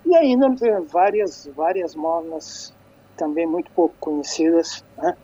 [0.05, 2.75] E ainda tem várias, várias mornas
[3.17, 4.85] também muito pouco conhecidas.
[4.97, 5.17] Né?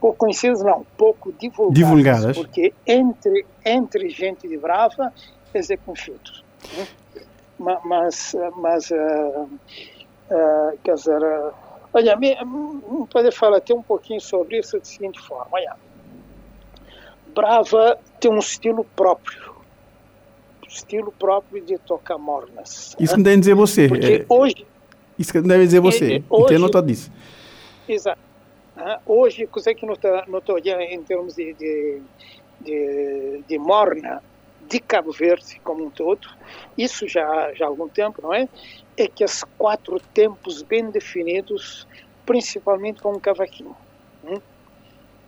[0.00, 1.74] Pouco conhecidas, não, pouco divulgadas.
[1.74, 2.36] Divulgadas.
[2.36, 5.12] Porque entre, entre gente de Brava,
[5.52, 6.30] eles é conhecido.
[6.76, 6.86] Né?
[7.84, 9.48] Mas, mas uh,
[10.30, 11.52] uh, quer dizer, uh,
[11.92, 12.36] Olha, me,
[13.10, 15.48] pode falar até um pouquinho sobre isso da seguinte forma.
[15.52, 15.74] Olha,
[17.34, 19.54] Brava tem um estilo próprio,
[20.68, 22.94] estilo próprio de tocar mornas.
[23.00, 23.88] Isso que deve dizer você.
[23.88, 24.66] Porque é, hoje...
[25.18, 26.16] Isso que deve dizer você.
[26.16, 27.10] É, hoje, Entendo notado disso.
[27.88, 28.20] Exato.
[29.04, 32.00] Hoje, coisa que não estou em termos de, de,
[32.60, 34.22] de, de morna,
[34.68, 36.28] de Cabo Verde como um todo,
[36.76, 38.48] isso já, já há algum tempo, não é?
[38.96, 41.88] É que os quatro tempos bem definidos,
[42.24, 43.76] principalmente com o cavaquinho.
[44.24, 44.40] Hum?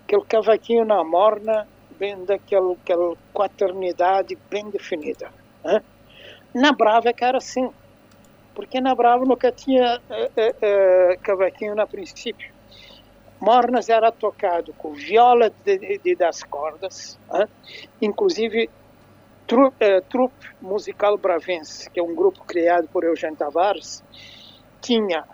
[0.04, 1.66] Aquele cavaquinho na morna,
[1.98, 5.32] bem daquela aquela quaternidade bem definida.
[5.64, 5.80] Hum?
[6.54, 7.70] Na Brava é era assim,
[8.54, 12.59] porque na Brava nunca tinha é, é, cavaquinho na princípio.
[13.40, 17.46] Mornas era tocado com viola de, de, das cordas, hein?
[18.02, 18.68] inclusive
[19.46, 24.04] Trupe, eh, Trupe Musical Bravense, que é um grupo criado por Eugênio Tavares,
[24.80, 25.24] tinha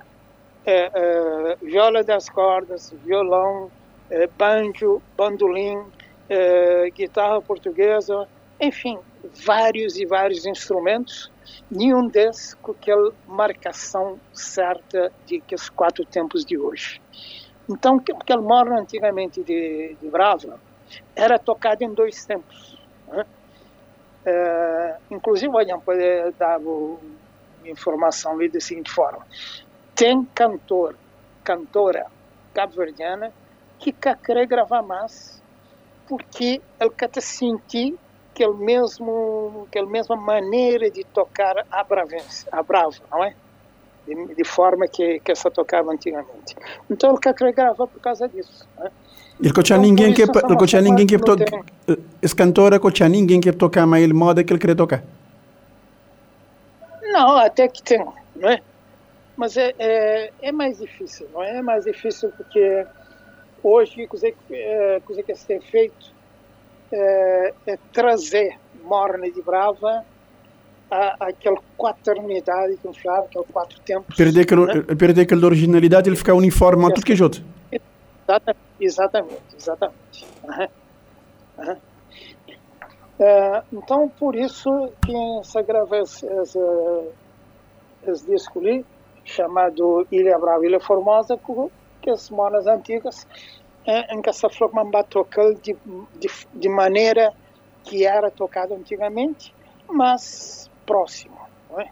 [0.64, 3.70] eh, eh, viola das cordas, violão,
[4.38, 5.84] banjo, bandolim,
[6.94, 8.28] guitarra portuguesa,
[8.60, 8.98] enfim,
[9.44, 11.30] vários e vários instrumentos,
[11.68, 17.02] nenhum desses com aquela marcação certa de que os quatro tempos de hoje.
[17.68, 20.08] Então, aquele morno antigamente de, de
[21.14, 22.78] era tocado em dois tempos.
[23.08, 23.26] Né?
[24.26, 26.00] Uh, inclusive, olha, pode
[26.38, 26.60] dar
[27.64, 29.26] informação da seguinte forma:
[29.94, 30.96] tem cantor,
[31.42, 32.06] cantora
[32.54, 33.32] cabo-verdiana
[33.78, 35.42] que quer querer gravar mais
[36.08, 37.98] porque ele quer sentir
[38.32, 43.34] aquele mesmo, aquela mesma maneira de tocar a bravense, a brava, não é?
[44.06, 46.54] De, de, forma que, que essa tocava antigamente.
[46.88, 47.18] Então ele
[47.52, 48.66] gravar por causa disso.
[48.78, 48.90] Não é?
[49.40, 51.44] Ele não tinha ninguém que ele tinha ninguém que toca
[52.22, 55.04] esse cantor não tinha ninguém que tocar mais ele moda que ele queria tocar.
[57.02, 58.60] Não, até que tem, não é?
[59.36, 61.58] Mas é, é, é mais difícil, não é?
[61.58, 62.86] É mais difícil porque
[63.62, 66.12] hoje coisa que é, coisa que se tem feito
[66.90, 70.04] é, é trazer Morne de Brava
[70.90, 74.16] a, aquela quaternidade que eu falava, aquele quatro tempos.
[74.16, 74.82] Perder aquela, né?
[74.96, 77.42] perder aquela originalidade, ele fica uniforme a tudo que é outro.
[78.80, 79.40] Exatamente.
[79.56, 80.26] Exatamente.
[80.44, 80.68] Uhum.
[81.58, 81.76] Uhum.
[83.18, 84.70] É, então, por isso
[85.04, 86.58] que se grava esse, esse,
[88.06, 88.84] esse disco ali,
[89.24, 91.38] chamado Ilha Brava, Ilha Formosa,
[92.02, 93.26] que as monas antigas,
[93.86, 95.74] é, em que essa forma tocar de,
[96.18, 97.32] de, de maneira
[97.84, 99.54] que era tocada antigamente,
[99.88, 101.36] mas próximo,
[101.70, 101.88] não é?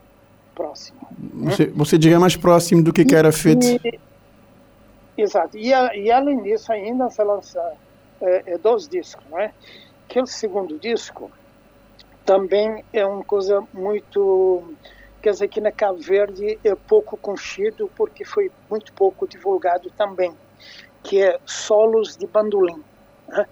[0.55, 0.99] Próximo.
[1.33, 3.65] Você, você diga mais próximo do que, que era feito.
[3.65, 3.99] E,
[5.17, 5.57] Exato.
[5.57, 7.73] E, e além disso, ainda se lança
[8.21, 9.53] é, é, dois discos, não é?
[10.07, 11.31] Que o segundo disco
[12.25, 14.63] também é uma coisa muito.
[15.21, 20.31] Quer dizer, que na Cabo Verde é pouco conhecido porque foi muito pouco divulgado também,
[21.01, 22.83] que é Solos de Bandolim.
[23.27, 23.47] Né?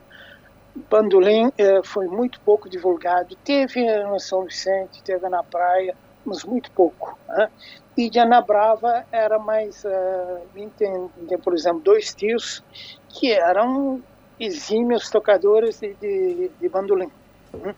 [0.75, 3.35] Bandolim é, foi muito pouco divulgado.
[3.37, 7.17] Teve no São Vicente, teve na praia, mas muito pouco.
[7.27, 7.49] Né?
[7.95, 9.83] E de Ana Brava era mais.
[9.83, 12.63] Uh, tem, tem, por exemplo, dois tios
[13.09, 14.01] que eram
[14.39, 17.11] exímios tocadores de, de, de bandolim.
[17.53, 17.75] Né?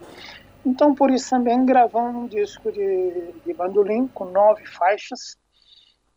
[0.65, 5.37] Então, por isso também gravamos um disco de, de bandolim com nove faixas,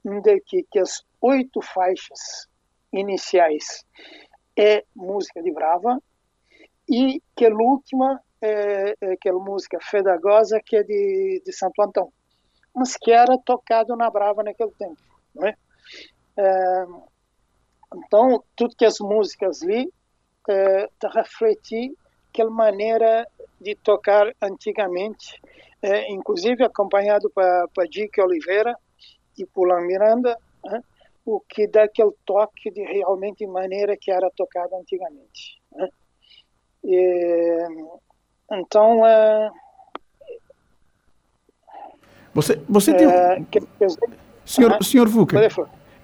[0.07, 2.49] onde que, que as oito faixas
[2.93, 3.85] iniciais
[4.57, 6.01] é música de Brava
[6.89, 12.13] e que a última é, é aquela música fedagosa que é de, de Santo Antão
[12.79, 14.97] mas que era tocado na Brava naquele tempo.
[15.43, 15.55] É?
[16.37, 16.87] é
[17.95, 19.93] então, tudo que as músicas ali
[20.49, 21.93] é, refletir
[22.31, 23.27] aquela maneira
[23.61, 25.41] de tocar antigamente,
[25.83, 28.77] é, inclusive acompanhado para Dick Oliveira
[29.37, 30.37] e Pulan Miranda,
[31.25, 35.61] o que dá aquele toque de realmente maneira que era tocada antigamente.
[36.85, 37.67] E,
[38.51, 39.51] então, é,
[42.39, 43.09] você, você tem.
[43.47, 43.61] Que,
[44.45, 44.85] senhor, uh -huh.
[44.85, 45.37] senhor Vuca,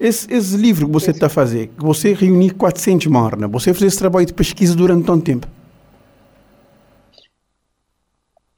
[0.00, 3.92] esse, esse livro que você está a fazer, que você reuniu 400 mornas, você fez
[3.92, 5.46] esse trabalho de pesquisa durante tanto tempo?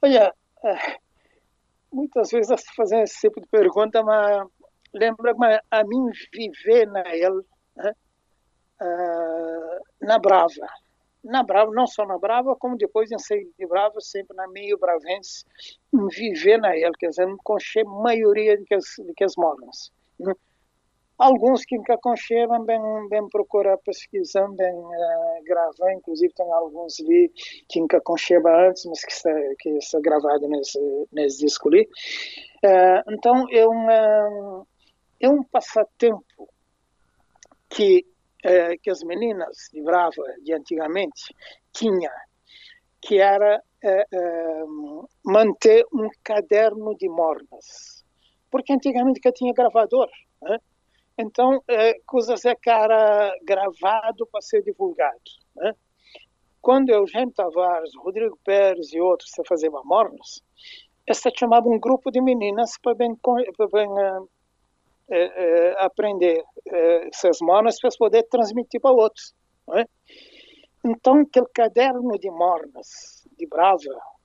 [0.00, 0.32] Olha,
[0.64, 0.96] eh,
[1.92, 4.46] muitas vezes fazem esse tipo de pergunta, mas
[4.94, 7.42] lembra-me a mim viver na ele,
[7.76, 7.92] né?
[8.80, 10.66] uh, na Brava
[11.26, 14.78] na Brava, não só na Brava, como depois em sair de Brava, sempre na meio
[14.78, 15.44] bravense,
[16.10, 19.90] viver na ele, quer dizer, conchei maioria de que de que as mornas.
[20.18, 20.32] Né?
[21.18, 27.32] Alguns que me aconchegam, bem, bem procurar pesquisando, bem uh, gravar, inclusive tem alguns ali
[27.68, 30.78] que me aconchegam antes, mas que está, que está gravado nesse,
[31.10, 31.88] nesse disco ali.
[32.62, 34.66] Uh, então, é, uma,
[35.18, 36.50] é um passatempo
[37.70, 38.04] que
[38.48, 41.34] eh, que as meninas de Brava de antigamente
[41.72, 42.12] tinham,
[43.00, 44.64] que era eh, eh,
[45.24, 48.04] manter um caderno de mornas.
[48.48, 50.08] Porque antigamente que tinha gravador.
[50.42, 50.58] Né?
[51.18, 51.60] Então,
[52.06, 55.18] coisas é que era gravado para ser divulgado.
[55.56, 55.74] Né?
[56.62, 60.40] Quando Eugênio Tavares, Rodrigo Pérez e outros se faziam mornas,
[61.04, 63.88] esta chamava um grupo de meninas para bem, para bem
[65.08, 69.34] é, é, aprender é, essas mornas para poder transmitir para outros.
[69.74, 69.84] É?
[70.84, 73.78] Então, aquele caderno de mornas, de Brava,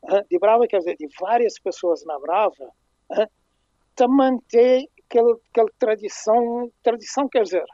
[0.10, 0.22] é?
[0.30, 2.72] de Brava quer dizer, de várias pessoas na Brava,
[3.17, 3.28] é?
[3.89, 7.65] está manter aquela, aquela tradição, tradição quer dizer,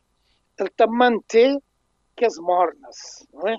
[0.59, 1.57] está manter
[2.15, 3.57] que as mornas, não é?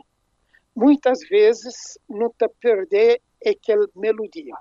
[0.75, 4.55] Muitas vezes não está perder aquela melodia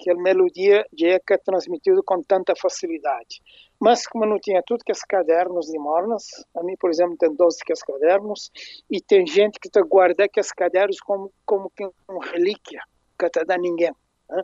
[0.00, 3.40] que a melodia é transmitida com tanta facilidade.
[3.78, 6.24] Mas como não tinha tudo que os cadernos de mornas,
[6.56, 8.50] a mim, por exemplo, tem 12 que os cadernos,
[8.90, 12.82] e tem gente que está guarda que os cadernos como, como que uma relíquia,
[13.18, 13.92] que está dando ninguém.
[14.28, 14.42] Né?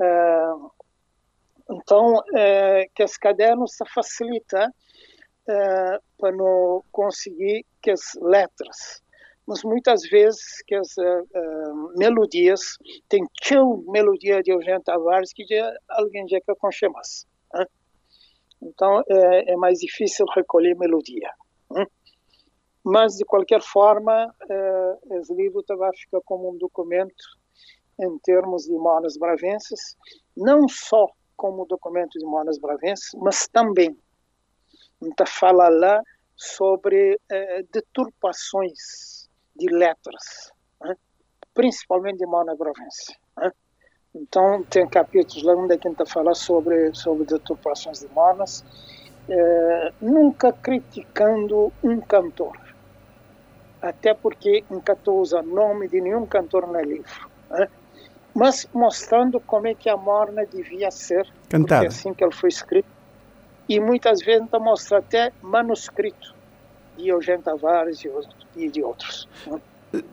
[0.00, 0.70] Uh,
[1.70, 9.01] então, uh, que os cadernos se facilita uh, para não conseguir que as letras,
[9.52, 15.44] mas muitas vezes que as uh, uh, melodias, tem tão melodia de Eugênio Tavares que
[15.90, 17.26] alguém já quer conhecer mais.
[17.52, 17.66] Né?
[18.62, 21.30] Então é, é, mais difícil recolher melodia.
[21.70, 21.86] Né?
[22.82, 27.24] Mas, de qualquer forma, uh, esse livro vai ficar como um documento
[28.00, 29.96] em termos de monas bravenses,
[30.34, 33.96] não só como documento de monas bravenses, mas também
[35.00, 36.02] então, fala lá
[36.34, 39.11] sobre eh, deturpações
[39.56, 40.94] de letras, né?
[41.54, 43.16] principalmente de Mona Bravense.
[43.36, 43.50] Né?
[44.14, 48.64] Então, tem capítulos lá onde a gente fala sobre, sobre deturpações de monas,
[49.28, 52.58] eh, nunca criticando um cantor,
[53.80, 57.68] até porque nunca usa nome de nenhum cantor no livro, né?
[58.34, 61.86] mas mostrando como é que a morna devia ser, Cantada.
[61.86, 62.88] assim que ele foi escrito,
[63.68, 66.34] e muitas vezes mostra até manuscrito
[66.96, 68.02] de Eugênio Tavares
[68.56, 69.28] e de outros.
[69.46, 69.60] Né?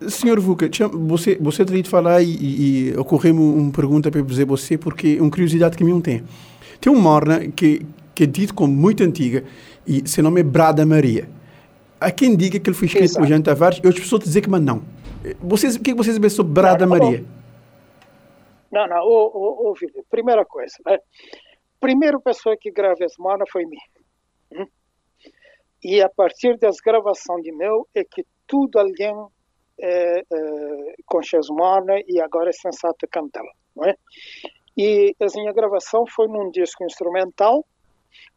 [0.08, 4.76] Senhor Vuca, você, você teria de falar e, e, ocorreu-me uma pergunta para dizer você,
[4.76, 6.22] porque uma curiosidade que me tem.
[6.80, 9.44] Tem um morna que, que é dito como muito antiga
[9.86, 11.28] e seu nome é Brada Maria.
[11.98, 14.50] Há quem diga que ele foi escrito por Eugênio Tavares e outras pessoas dizem que
[14.50, 14.82] mas não.
[15.40, 17.24] Vocês, o que, é vocês sabem sobre Brada não, Maria?
[18.70, 19.74] Não, não, ô, ô,
[20.10, 20.98] primeira coisa, né?
[21.80, 23.78] primeira pessoa que gravou esse morna foi mim.
[24.52, 24.66] Hum?
[25.82, 29.14] E a partir das gravações de meu é que tudo alguém
[29.80, 30.94] é, é,
[31.50, 33.06] morna e agora é sensato
[33.74, 33.94] não é?
[34.76, 37.64] E a minha gravação foi num disco instrumental,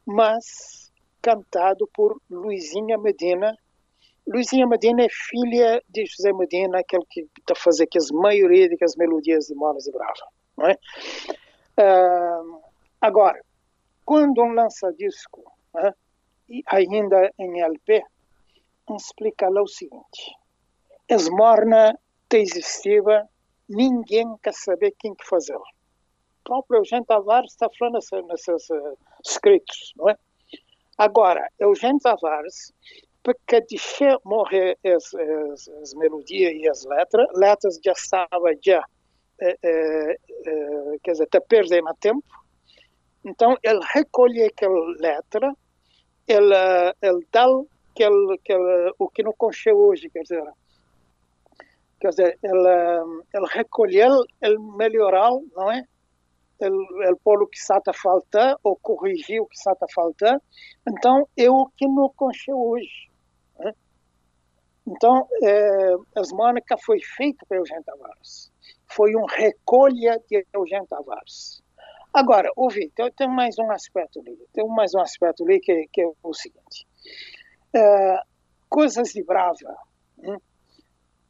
[0.05, 0.91] mas
[1.21, 3.55] cantado por Luizinha Medina.
[4.27, 9.45] Luizinha Medina é filha de José Medina, aquele que está fazendo as maioria das melodias
[9.47, 10.27] de Monas e Brava,
[10.57, 10.77] não é?
[11.79, 12.61] Uh,
[13.01, 13.41] agora,
[14.05, 15.43] quando um lança disco,
[16.49, 18.03] né, ainda em LP,
[18.95, 20.35] explica lá o seguinte:
[21.09, 21.97] Esmorna
[22.29, 23.27] te existia,
[23.69, 25.57] ninguém quer saber quem que fazia.
[25.57, 25.63] O
[26.43, 30.17] próprio Eugênio Tavares está falando nesses uh, escritos, não é?
[30.97, 32.73] Agora, Eugênio Tavares,
[33.23, 38.85] porque deixou morrer as, as, as, melodias e as letras, letras já estavam já,
[39.41, 42.23] eh, eh, eh, quer dizer, até perdendo tempo,
[43.23, 45.55] então ele recolhe aquela letra,
[46.27, 46.55] ele,
[47.01, 47.45] ele dá
[47.91, 50.43] aquele, aquele, o que não concheu hoje, quer dizer,
[51.99, 55.83] quer dizer, ele, ele recolheu, ele melhorou, não é?
[56.59, 60.41] Ele, ele pôr o que está a faltar, ou corrigir o que está a faltar,
[60.87, 63.09] então é o que não concheu hoje.
[63.59, 63.73] Né?
[64.87, 68.51] Então, é, as Mônica foi feita para Eugênio Tavares.
[68.87, 71.62] Foi um recolha de Eugênio Tavares.
[72.13, 76.01] Agora, ouvi, tem, tem, mais um aspecto ali, tem mais um aspecto ali que, que
[76.01, 76.87] é o seguinte.
[77.75, 78.19] Uh,
[78.69, 79.75] coisas de brava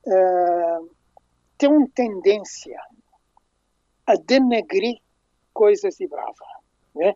[0.06, 0.96] uh,
[1.58, 2.78] tem uma tendência
[4.06, 5.00] a denegrir
[5.54, 6.46] coisas de brava.
[6.96, 7.14] Né?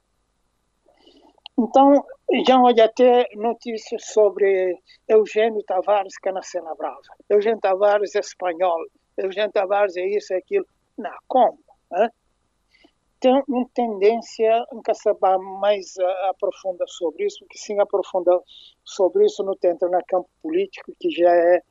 [1.60, 2.06] Então,
[2.46, 7.02] já olha até notícias sobre Eugênio Tavares que nasceu na Brava.
[7.30, 8.86] Eugênio Tavares é espanhol.
[9.18, 10.68] Eugênio Tavares é isso, é aquilo.
[10.98, 11.60] Não, como?
[11.92, 12.10] Né?
[13.20, 18.40] Tem uma tendência a saber mais uh, aprofunda sobre isso, porque sim aprofunda
[18.84, 21.62] sobre isso não entra no campo político, que já é,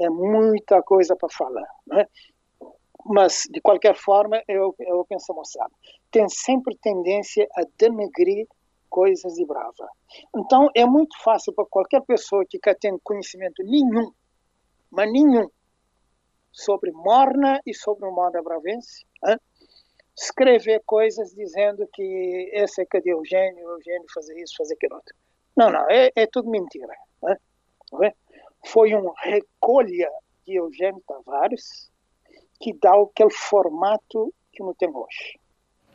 [0.00, 1.68] é muita coisa para falar.
[1.86, 2.06] Né?
[3.06, 5.68] Mas, de qualquer forma, eu, eu penso mostrar.
[6.10, 8.46] Tem sempre tendência a denegrir
[8.88, 9.88] coisas de brava.
[10.36, 14.10] Então, é muito fácil para qualquer pessoa que tem conhecimento nenhum,
[14.90, 15.48] mas nenhum,
[16.52, 19.04] sobre Morna e sobre o Morna Bravense?
[20.16, 25.14] Escrever coisas dizendo que esse é que de Eugênio, Eugênio fazer isso, fazer aquilo outro.
[25.56, 26.94] Não, não, é, é tudo mentira.
[27.22, 28.12] Né?
[28.66, 30.10] Foi um recolha
[30.46, 31.90] de Eugênio Tavares
[32.60, 35.38] que dá aquele formato que não tem hoje.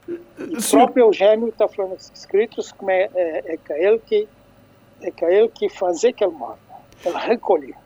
[0.07, 4.27] O próprio Eugênio está falando escritos como é, é, é que ele que
[5.01, 6.59] é que ele que fazer aquele modo,
[7.05, 7.77] ele recolhia.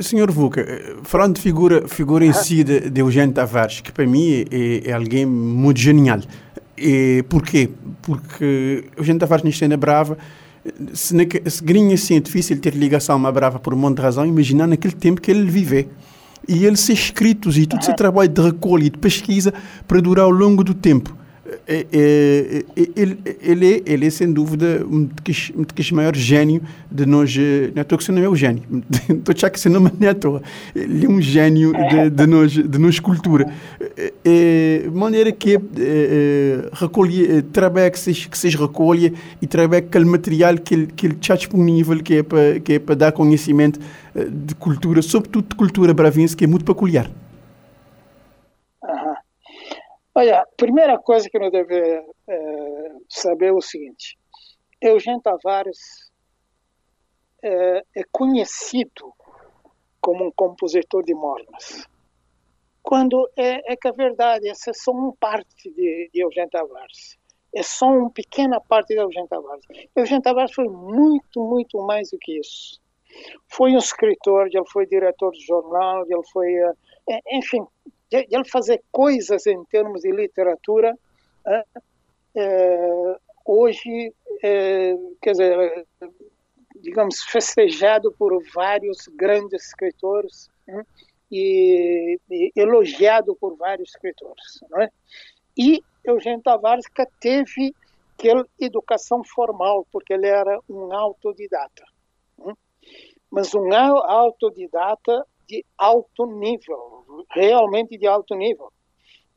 [0.00, 0.66] Senhor Vuca,
[1.02, 4.92] falando de figura, figura em si de, de Eugênio Tavares, que para mim é, é
[4.92, 6.20] alguém muito genial.
[6.76, 7.70] E porquê?
[8.02, 10.18] Porque Eugênio Tavares, nesta cena brava,
[10.92, 13.96] se, na, se grinha assim é difícil ter ligação a uma brava por um monte
[13.96, 15.86] de razão, imaginar naquele tempo que ele viveu.
[16.46, 19.52] E ele ser escritos e todo esse trabalho de recolha e de pesquisa
[19.88, 21.16] para durar ao longo do tempo.
[21.66, 27.34] É, é, é, ele, ele, ele é sem dúvida um dos maiores gênio de nós.
[27.36, 28.62] Não é que não é o gênio,
[29.08, 30.42] estou a que nome não é à toa.
[30.74, 33.52] Ele é um gênio de, de, nós, de nós cultura.
[34.24, 35.60] É, maneira que é,
[36.72, 41.14] recolhe, trabalha que se, que se recolhe e trabalha aquele material que ele, que ele
[41.20, 42.60] está disponível, que é para,
[42.92, 43.80] é dar conhecimento
[44.14, 47.10] de cultura, sobretudo de cultura bravinça, que é muito peculiar.
[50.16, 54.16] Olha, a primeira coisa que nós devemos é, saber é o seguinte:
[54.80, 55.78] Eugênio Tavares
[57.42, 59.12] é, é, conhecido
[60.00, 61.88] como um compositor de mornas.
[62.80, 67.18] Quando é, é que a verdade, essa é só uma parte de, de Eugênio Tavares.
[67.52, 69.64] É só uma pequena parte de Eugênio Tavares.
[69.96, 72.80] Eugênio Tavares foi muito, muito mais do que isso.
[73.48, 76.52] Foi um escritor, ele foi diretor de jornal, ele foi,
[77.08, 77.64] é, enfim,
[78.10, 80.96] de, ele fazer coisas em termos de literatura
[81.46, 81.64] é,
[82.36, 85.86] é, hoje, é, quer dizer,
[86.76, 90.50] digamos, festejado por vários grandes escritores
[91.30, 94.60] e, e, elogiado por vários escritores.
[94.70, 94.90] Não é?
[95.56, 97.74] E Eugênio Tavares que teve
[98.18, 101.84] aquela educação formal, porque ele era um autodidata.
[103.30, 108.72] Mas um autodidata de alto nível, realmente de alto nível,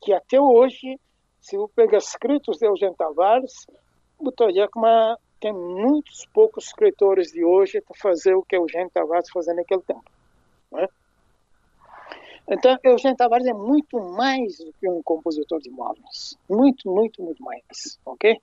[0.00, 0.98] que até hoje,
[1.40, 3.66] se eu pegar escritos de Eugênio Tavares,
[4.20, 4.86] botaria como
[5.40, 10.04] tem muitos poucos escritores de hoje para fazer o que Eugênio Tavares fazia naquele tempo.
[10.74, 10.88] É?
[12.50, 16.36] Então, Eugênio Tavares é muito mais do que um compositor de móveis.
[16.48, 17.98] Muito, muito, muito mais.
[18.04, 18.40] Ok?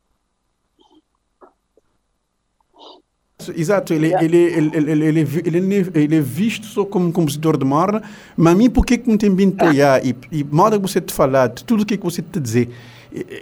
[3.56, 7.66] Exato, ele, ele, ele, ele, ele, ele, ele, é visto só como um compositor de
[7.66, 8.02] morna,
[8.36, 10.00] mas a mim, por que não tem vindo ah.
[10.02, 12.70] e, e modo que você te falar, de tudo o que você te dizer,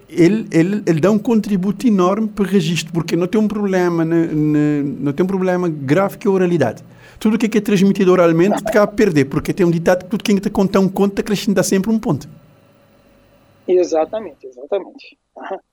[0.09, 4.03] ele, ele, ele dá um contributo enorme para o registro, porque não tem um problema,
[4.03, 4.25] não,
[4.99, 6.83] não tem um problema grave que a oralidade.
[7.19, 10.23] Tudo o que é, transmitido oralmente te a perder, porque tem um ditado que tudo
[10.23, 12.27] quem te conta um conto acrescenta sempre um ponto.
[13.67, 15.17] Exatamente, exatamente.
[15.35, 15.57] Uhum.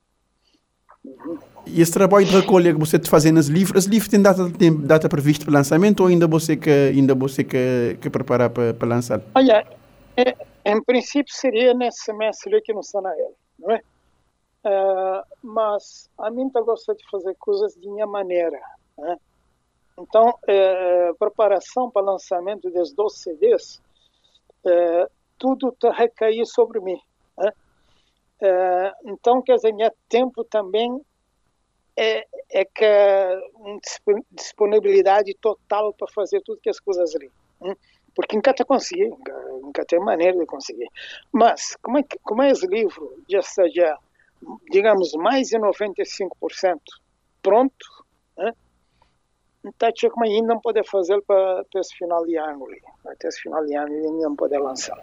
[1.66, 4.51] E esse trabalho de recolha que você está fazendo nos livros, os livros têm data,
[4.51, 8.74] têm data prevista para lançamento ou ainda você que, ainda você que, que preparar para,
[8.74, 9.20] para lançar?
[9.34, 9.66] Olha,
[10.16, 13.80] é, em princípio seria nesse semestre aqui no Sanael, não é?
[14.62, 18.61] Uh, mas a mim está gosta de fazer coisas de minha maneira,
[18.98, 19.16] né?
[19.98, 23.82] Então, é, preparação para lançamento dos 12 CDs,
[24.66, 26.98] é, tudo está recair sobre mim.
[28.43, 31.01] É, então, quer dizer, meu tempo também
[31.97, 32.86] é, é que
[33.55, 33.78] uma
[34.30, 37.30] disponibilidade total para fazer tudo que as coisas ali.
[37.62, 37.76] Hein?
[38.14, 39.32] Porque nunca te consegui, nunca,
[39.62, 40.88] nunca tem maneira de conseguir.
[41.32, 43.99] Mas, como é, como é esse livro já já,
[44.70, 46.80] digamos, mais de 95%
[47.43, 47.86] pronto,
[48.36, 48.53] né?
[49.64, 52.66] então tinha como ainda não poder fazer para esse final de ano.
[53.07, 54.99] Até esse final de ano ainda não poder lançar.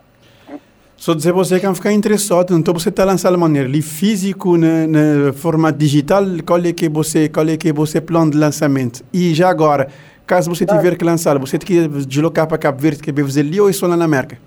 [0.98, 5.34] Só dizer você que ficar interessado, então você está lançando maneira ali físico, no, no
[5.34, 9.06] formato digital, qual é que você, qual é que você plano de lançamento?
[9.14, 9.90] E já agora,
[10.26, 13.42] caso você tiver que lançar, você tem que deslocar para Cabo Verde, que é fazer
[13.42, 14.40] ali ou é só lá na América?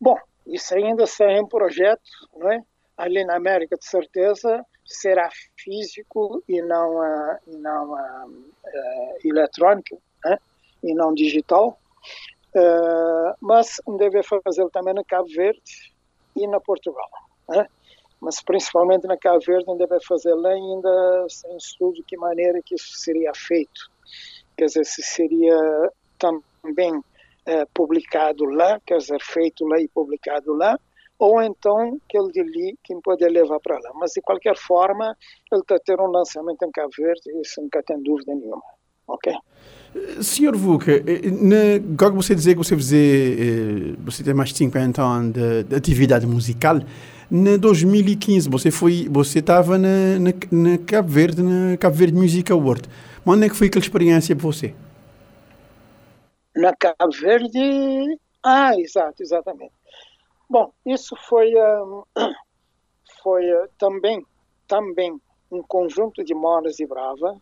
[0.00, 2.00] Bom, isso ainda é um projeto,
[2.38, 2.60] não é?
[2.96, 10.38] Ali na América, de certeza, será físico e não, uh, não uh, uh, eletrônico, né?
[10.82, 11.76] e não digital.
[12.56, 15.92] Uh, mas deve fazer também na Cabo Verde
[16.34, 17.08] e na Portugal.
[17.46, 17.66] Né?
[18.18, 22.96] Mas principalmente na Cabo Verde deve fazer lá ainda sem estudo que maneira que isso
[22.96, 23.90] seria feito.
[24.56, 30.78] Quer dizer, se seria também uh, publicado lá, quer dizer, feito lá e publicado lá,
[31.18, 33.90] ou então que ele ali quem pode levar para lá.
[33.96, 35.14] Mas de qualquer forma,
[35.52, 38.62] ele está tendo um lançamento em Cabo Verde, isso nunca tem dúvida nenhuma.
[39.06, 39.30] Ok?
[40.20, 40.92] Senhor Vuca,
[41.92, 45.74] agora você dizer que você fazer, eh, você tem mais de 50 anos de, de
[45.74, 46.80] atividade musical,
[47.30, 52.50] em 2015 você foi, você estava na, na, na, Cabo Verde, na Cabo Verde Music
[52.52, 52.88] Award.
[53.24, 54.74] Onde é que foi aquela experiência para você?
[56.54, 59.72] Na Cabo Verde, ah, exato, exatamente.
[60.48, 61.52] Bom, isso foi,
[63.22, 63.42] foi
[63.76, 64.24] também,
[64.68, 65.20] também
[65.50, 67.36] um conjunto de Moras de Brava,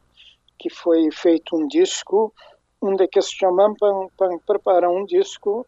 [0.59, 2.33] que foi feito um disco,
[2.81, 5.67] onde que se chamam para, preparar um disco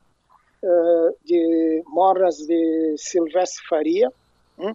[0.62, 4.12] uh, de moras de Silvestre Faria.
[4.58, 4.74] Hum?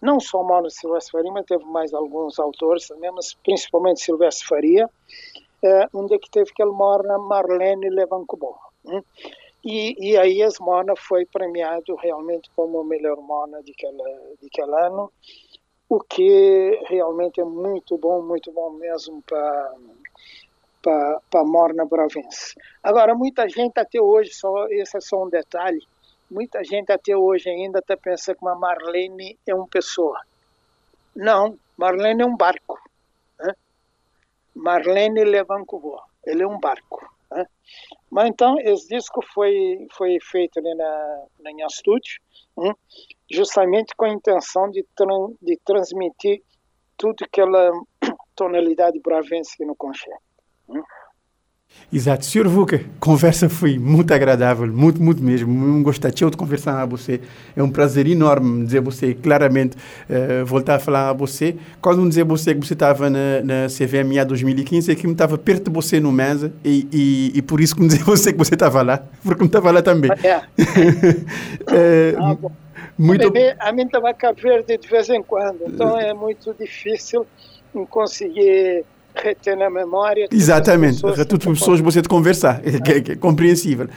[0.00, 4.46] Não só moras de Silvestre Faria, mas teve mais alguns autores também, mas principalmente Silvestre
[4.46, 8.56] Faria, uh, onde que teve aquele morna Marlene Levancobon.
[8.84, 9.02] Hum?
[9.64, 15.12] e, e aí a Mona foi premiado realmente como a melhor Mona daquele ano,
[15.88, 19.74] o que realmente é muito bom, muito bom mesmo para
[20.82, 22.54] para a Morna Bravense.
[22.82, 25.84] Agora, muita gente até hoje, só, esse é só um detalhe,
[26.30, 30.20] muita gente até hoje ainda está pensando que uma Marlene é uma pessoa.
[31.14, 32.78] Não, Marlene é um barco.
[33.40, 33.54] Né?
[34.54, 37.12] Marlene Levancouver, ele é um barco.
[37.30, 37.44] Né?
[38.10, 42.20] Mas então, esse disco foi, foi feito ali na, na minha estúdio,
[42.56, 42.72] né?
[43.30, 46.42] justamente com a intenção de, tran, de transmitir
[46.96, 47.70] tudo aquela
[48.34, 50.10] tonalidade bravense no conchê.
[50.68, 50.82] Né?
[51.90, 52.26] Exato.
[52.26, 55.50] Senhor Vuca, conversa foi muito agradável, muito, muito mesmo.
[55.50, 57.18] Um gostei de conversar com você.
[57.56, 61.56] É um prazer enorme dizer você claramente, uh, voltar a falar a você.
[61.80, 65.64] Quando dizer você que você estava na, na CVMA 2015, é que me estava perto
[65.64, 68.54] de você no mesa e, e, e, por isso que me dizer você que você
[68.54, 70.10] estava lá, porque me estava lá também.
[70.22, 70.42] É.
[71.72, 72.36] é ah,
[72.98, 73.26] muito...
[73.26, 76.54] A, bebê, a mim estava a Cabo Verde de vez em quando, então é muito
[76.58, 77.26] difícil
[77.88, 78.84] conseguir
[79.22, 80.28] reter na memória.
[80.30, 83.88] Exatamente, tudo as pessoas você de conversar, é, é, é compreensível.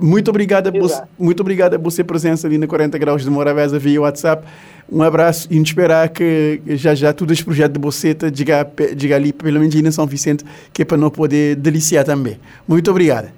[0.00, 4.00] Muito obrigado, a muito obrigado a você presença ali na 40 Graus de Morabeza via
[4.00, 4.46] WhatsApp.
[4.90, 9.32] Um abraço e esperar que já já todos os projetos de Boceta diga, diga ali,
[9.32, 12.38] pelo menos em São Vicente, que é para não poder deliciar também.
[12.68, 13.32] Muito obrigado.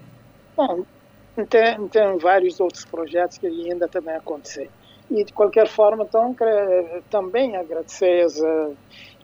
[0.57, 0.85] Bom,
[1.49, 4.69] tem, tem vários outros projetos que ainda também acontecem.
[5.11, 6.35] E de qualquer forma, então,
[7.09, 8.41] também agradecer as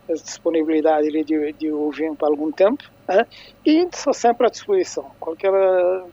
[0.09, 3.27] a disponibilidade de, de ouvir por algum tempo né?
[3.65, 5.11] e estou sempre à disposição.
[5.21, 5.53] Qualquer,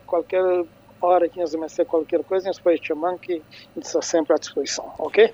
[0.06, 0.66] qualquer
[1.02, 3.42] hora que nos ser qualquer coisa, nos pode chamar que
[3.78, 5.34] estou sempre à disposição, ok?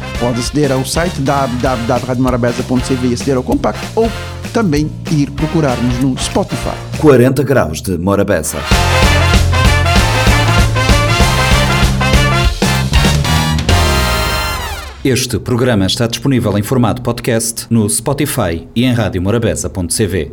[0.19, 4.09] Pode aceder ao site www.radiomorabeza.cv e aceder ao compacto ou
[4.53, 6.75] também ir procurar-nos no Spotify.
[6.99, 8.57] 40 graus de Morabeza.
[15.03, 20.31] Este programa está disponível em formato podcast no Spotify e em radiomorabeza.cv.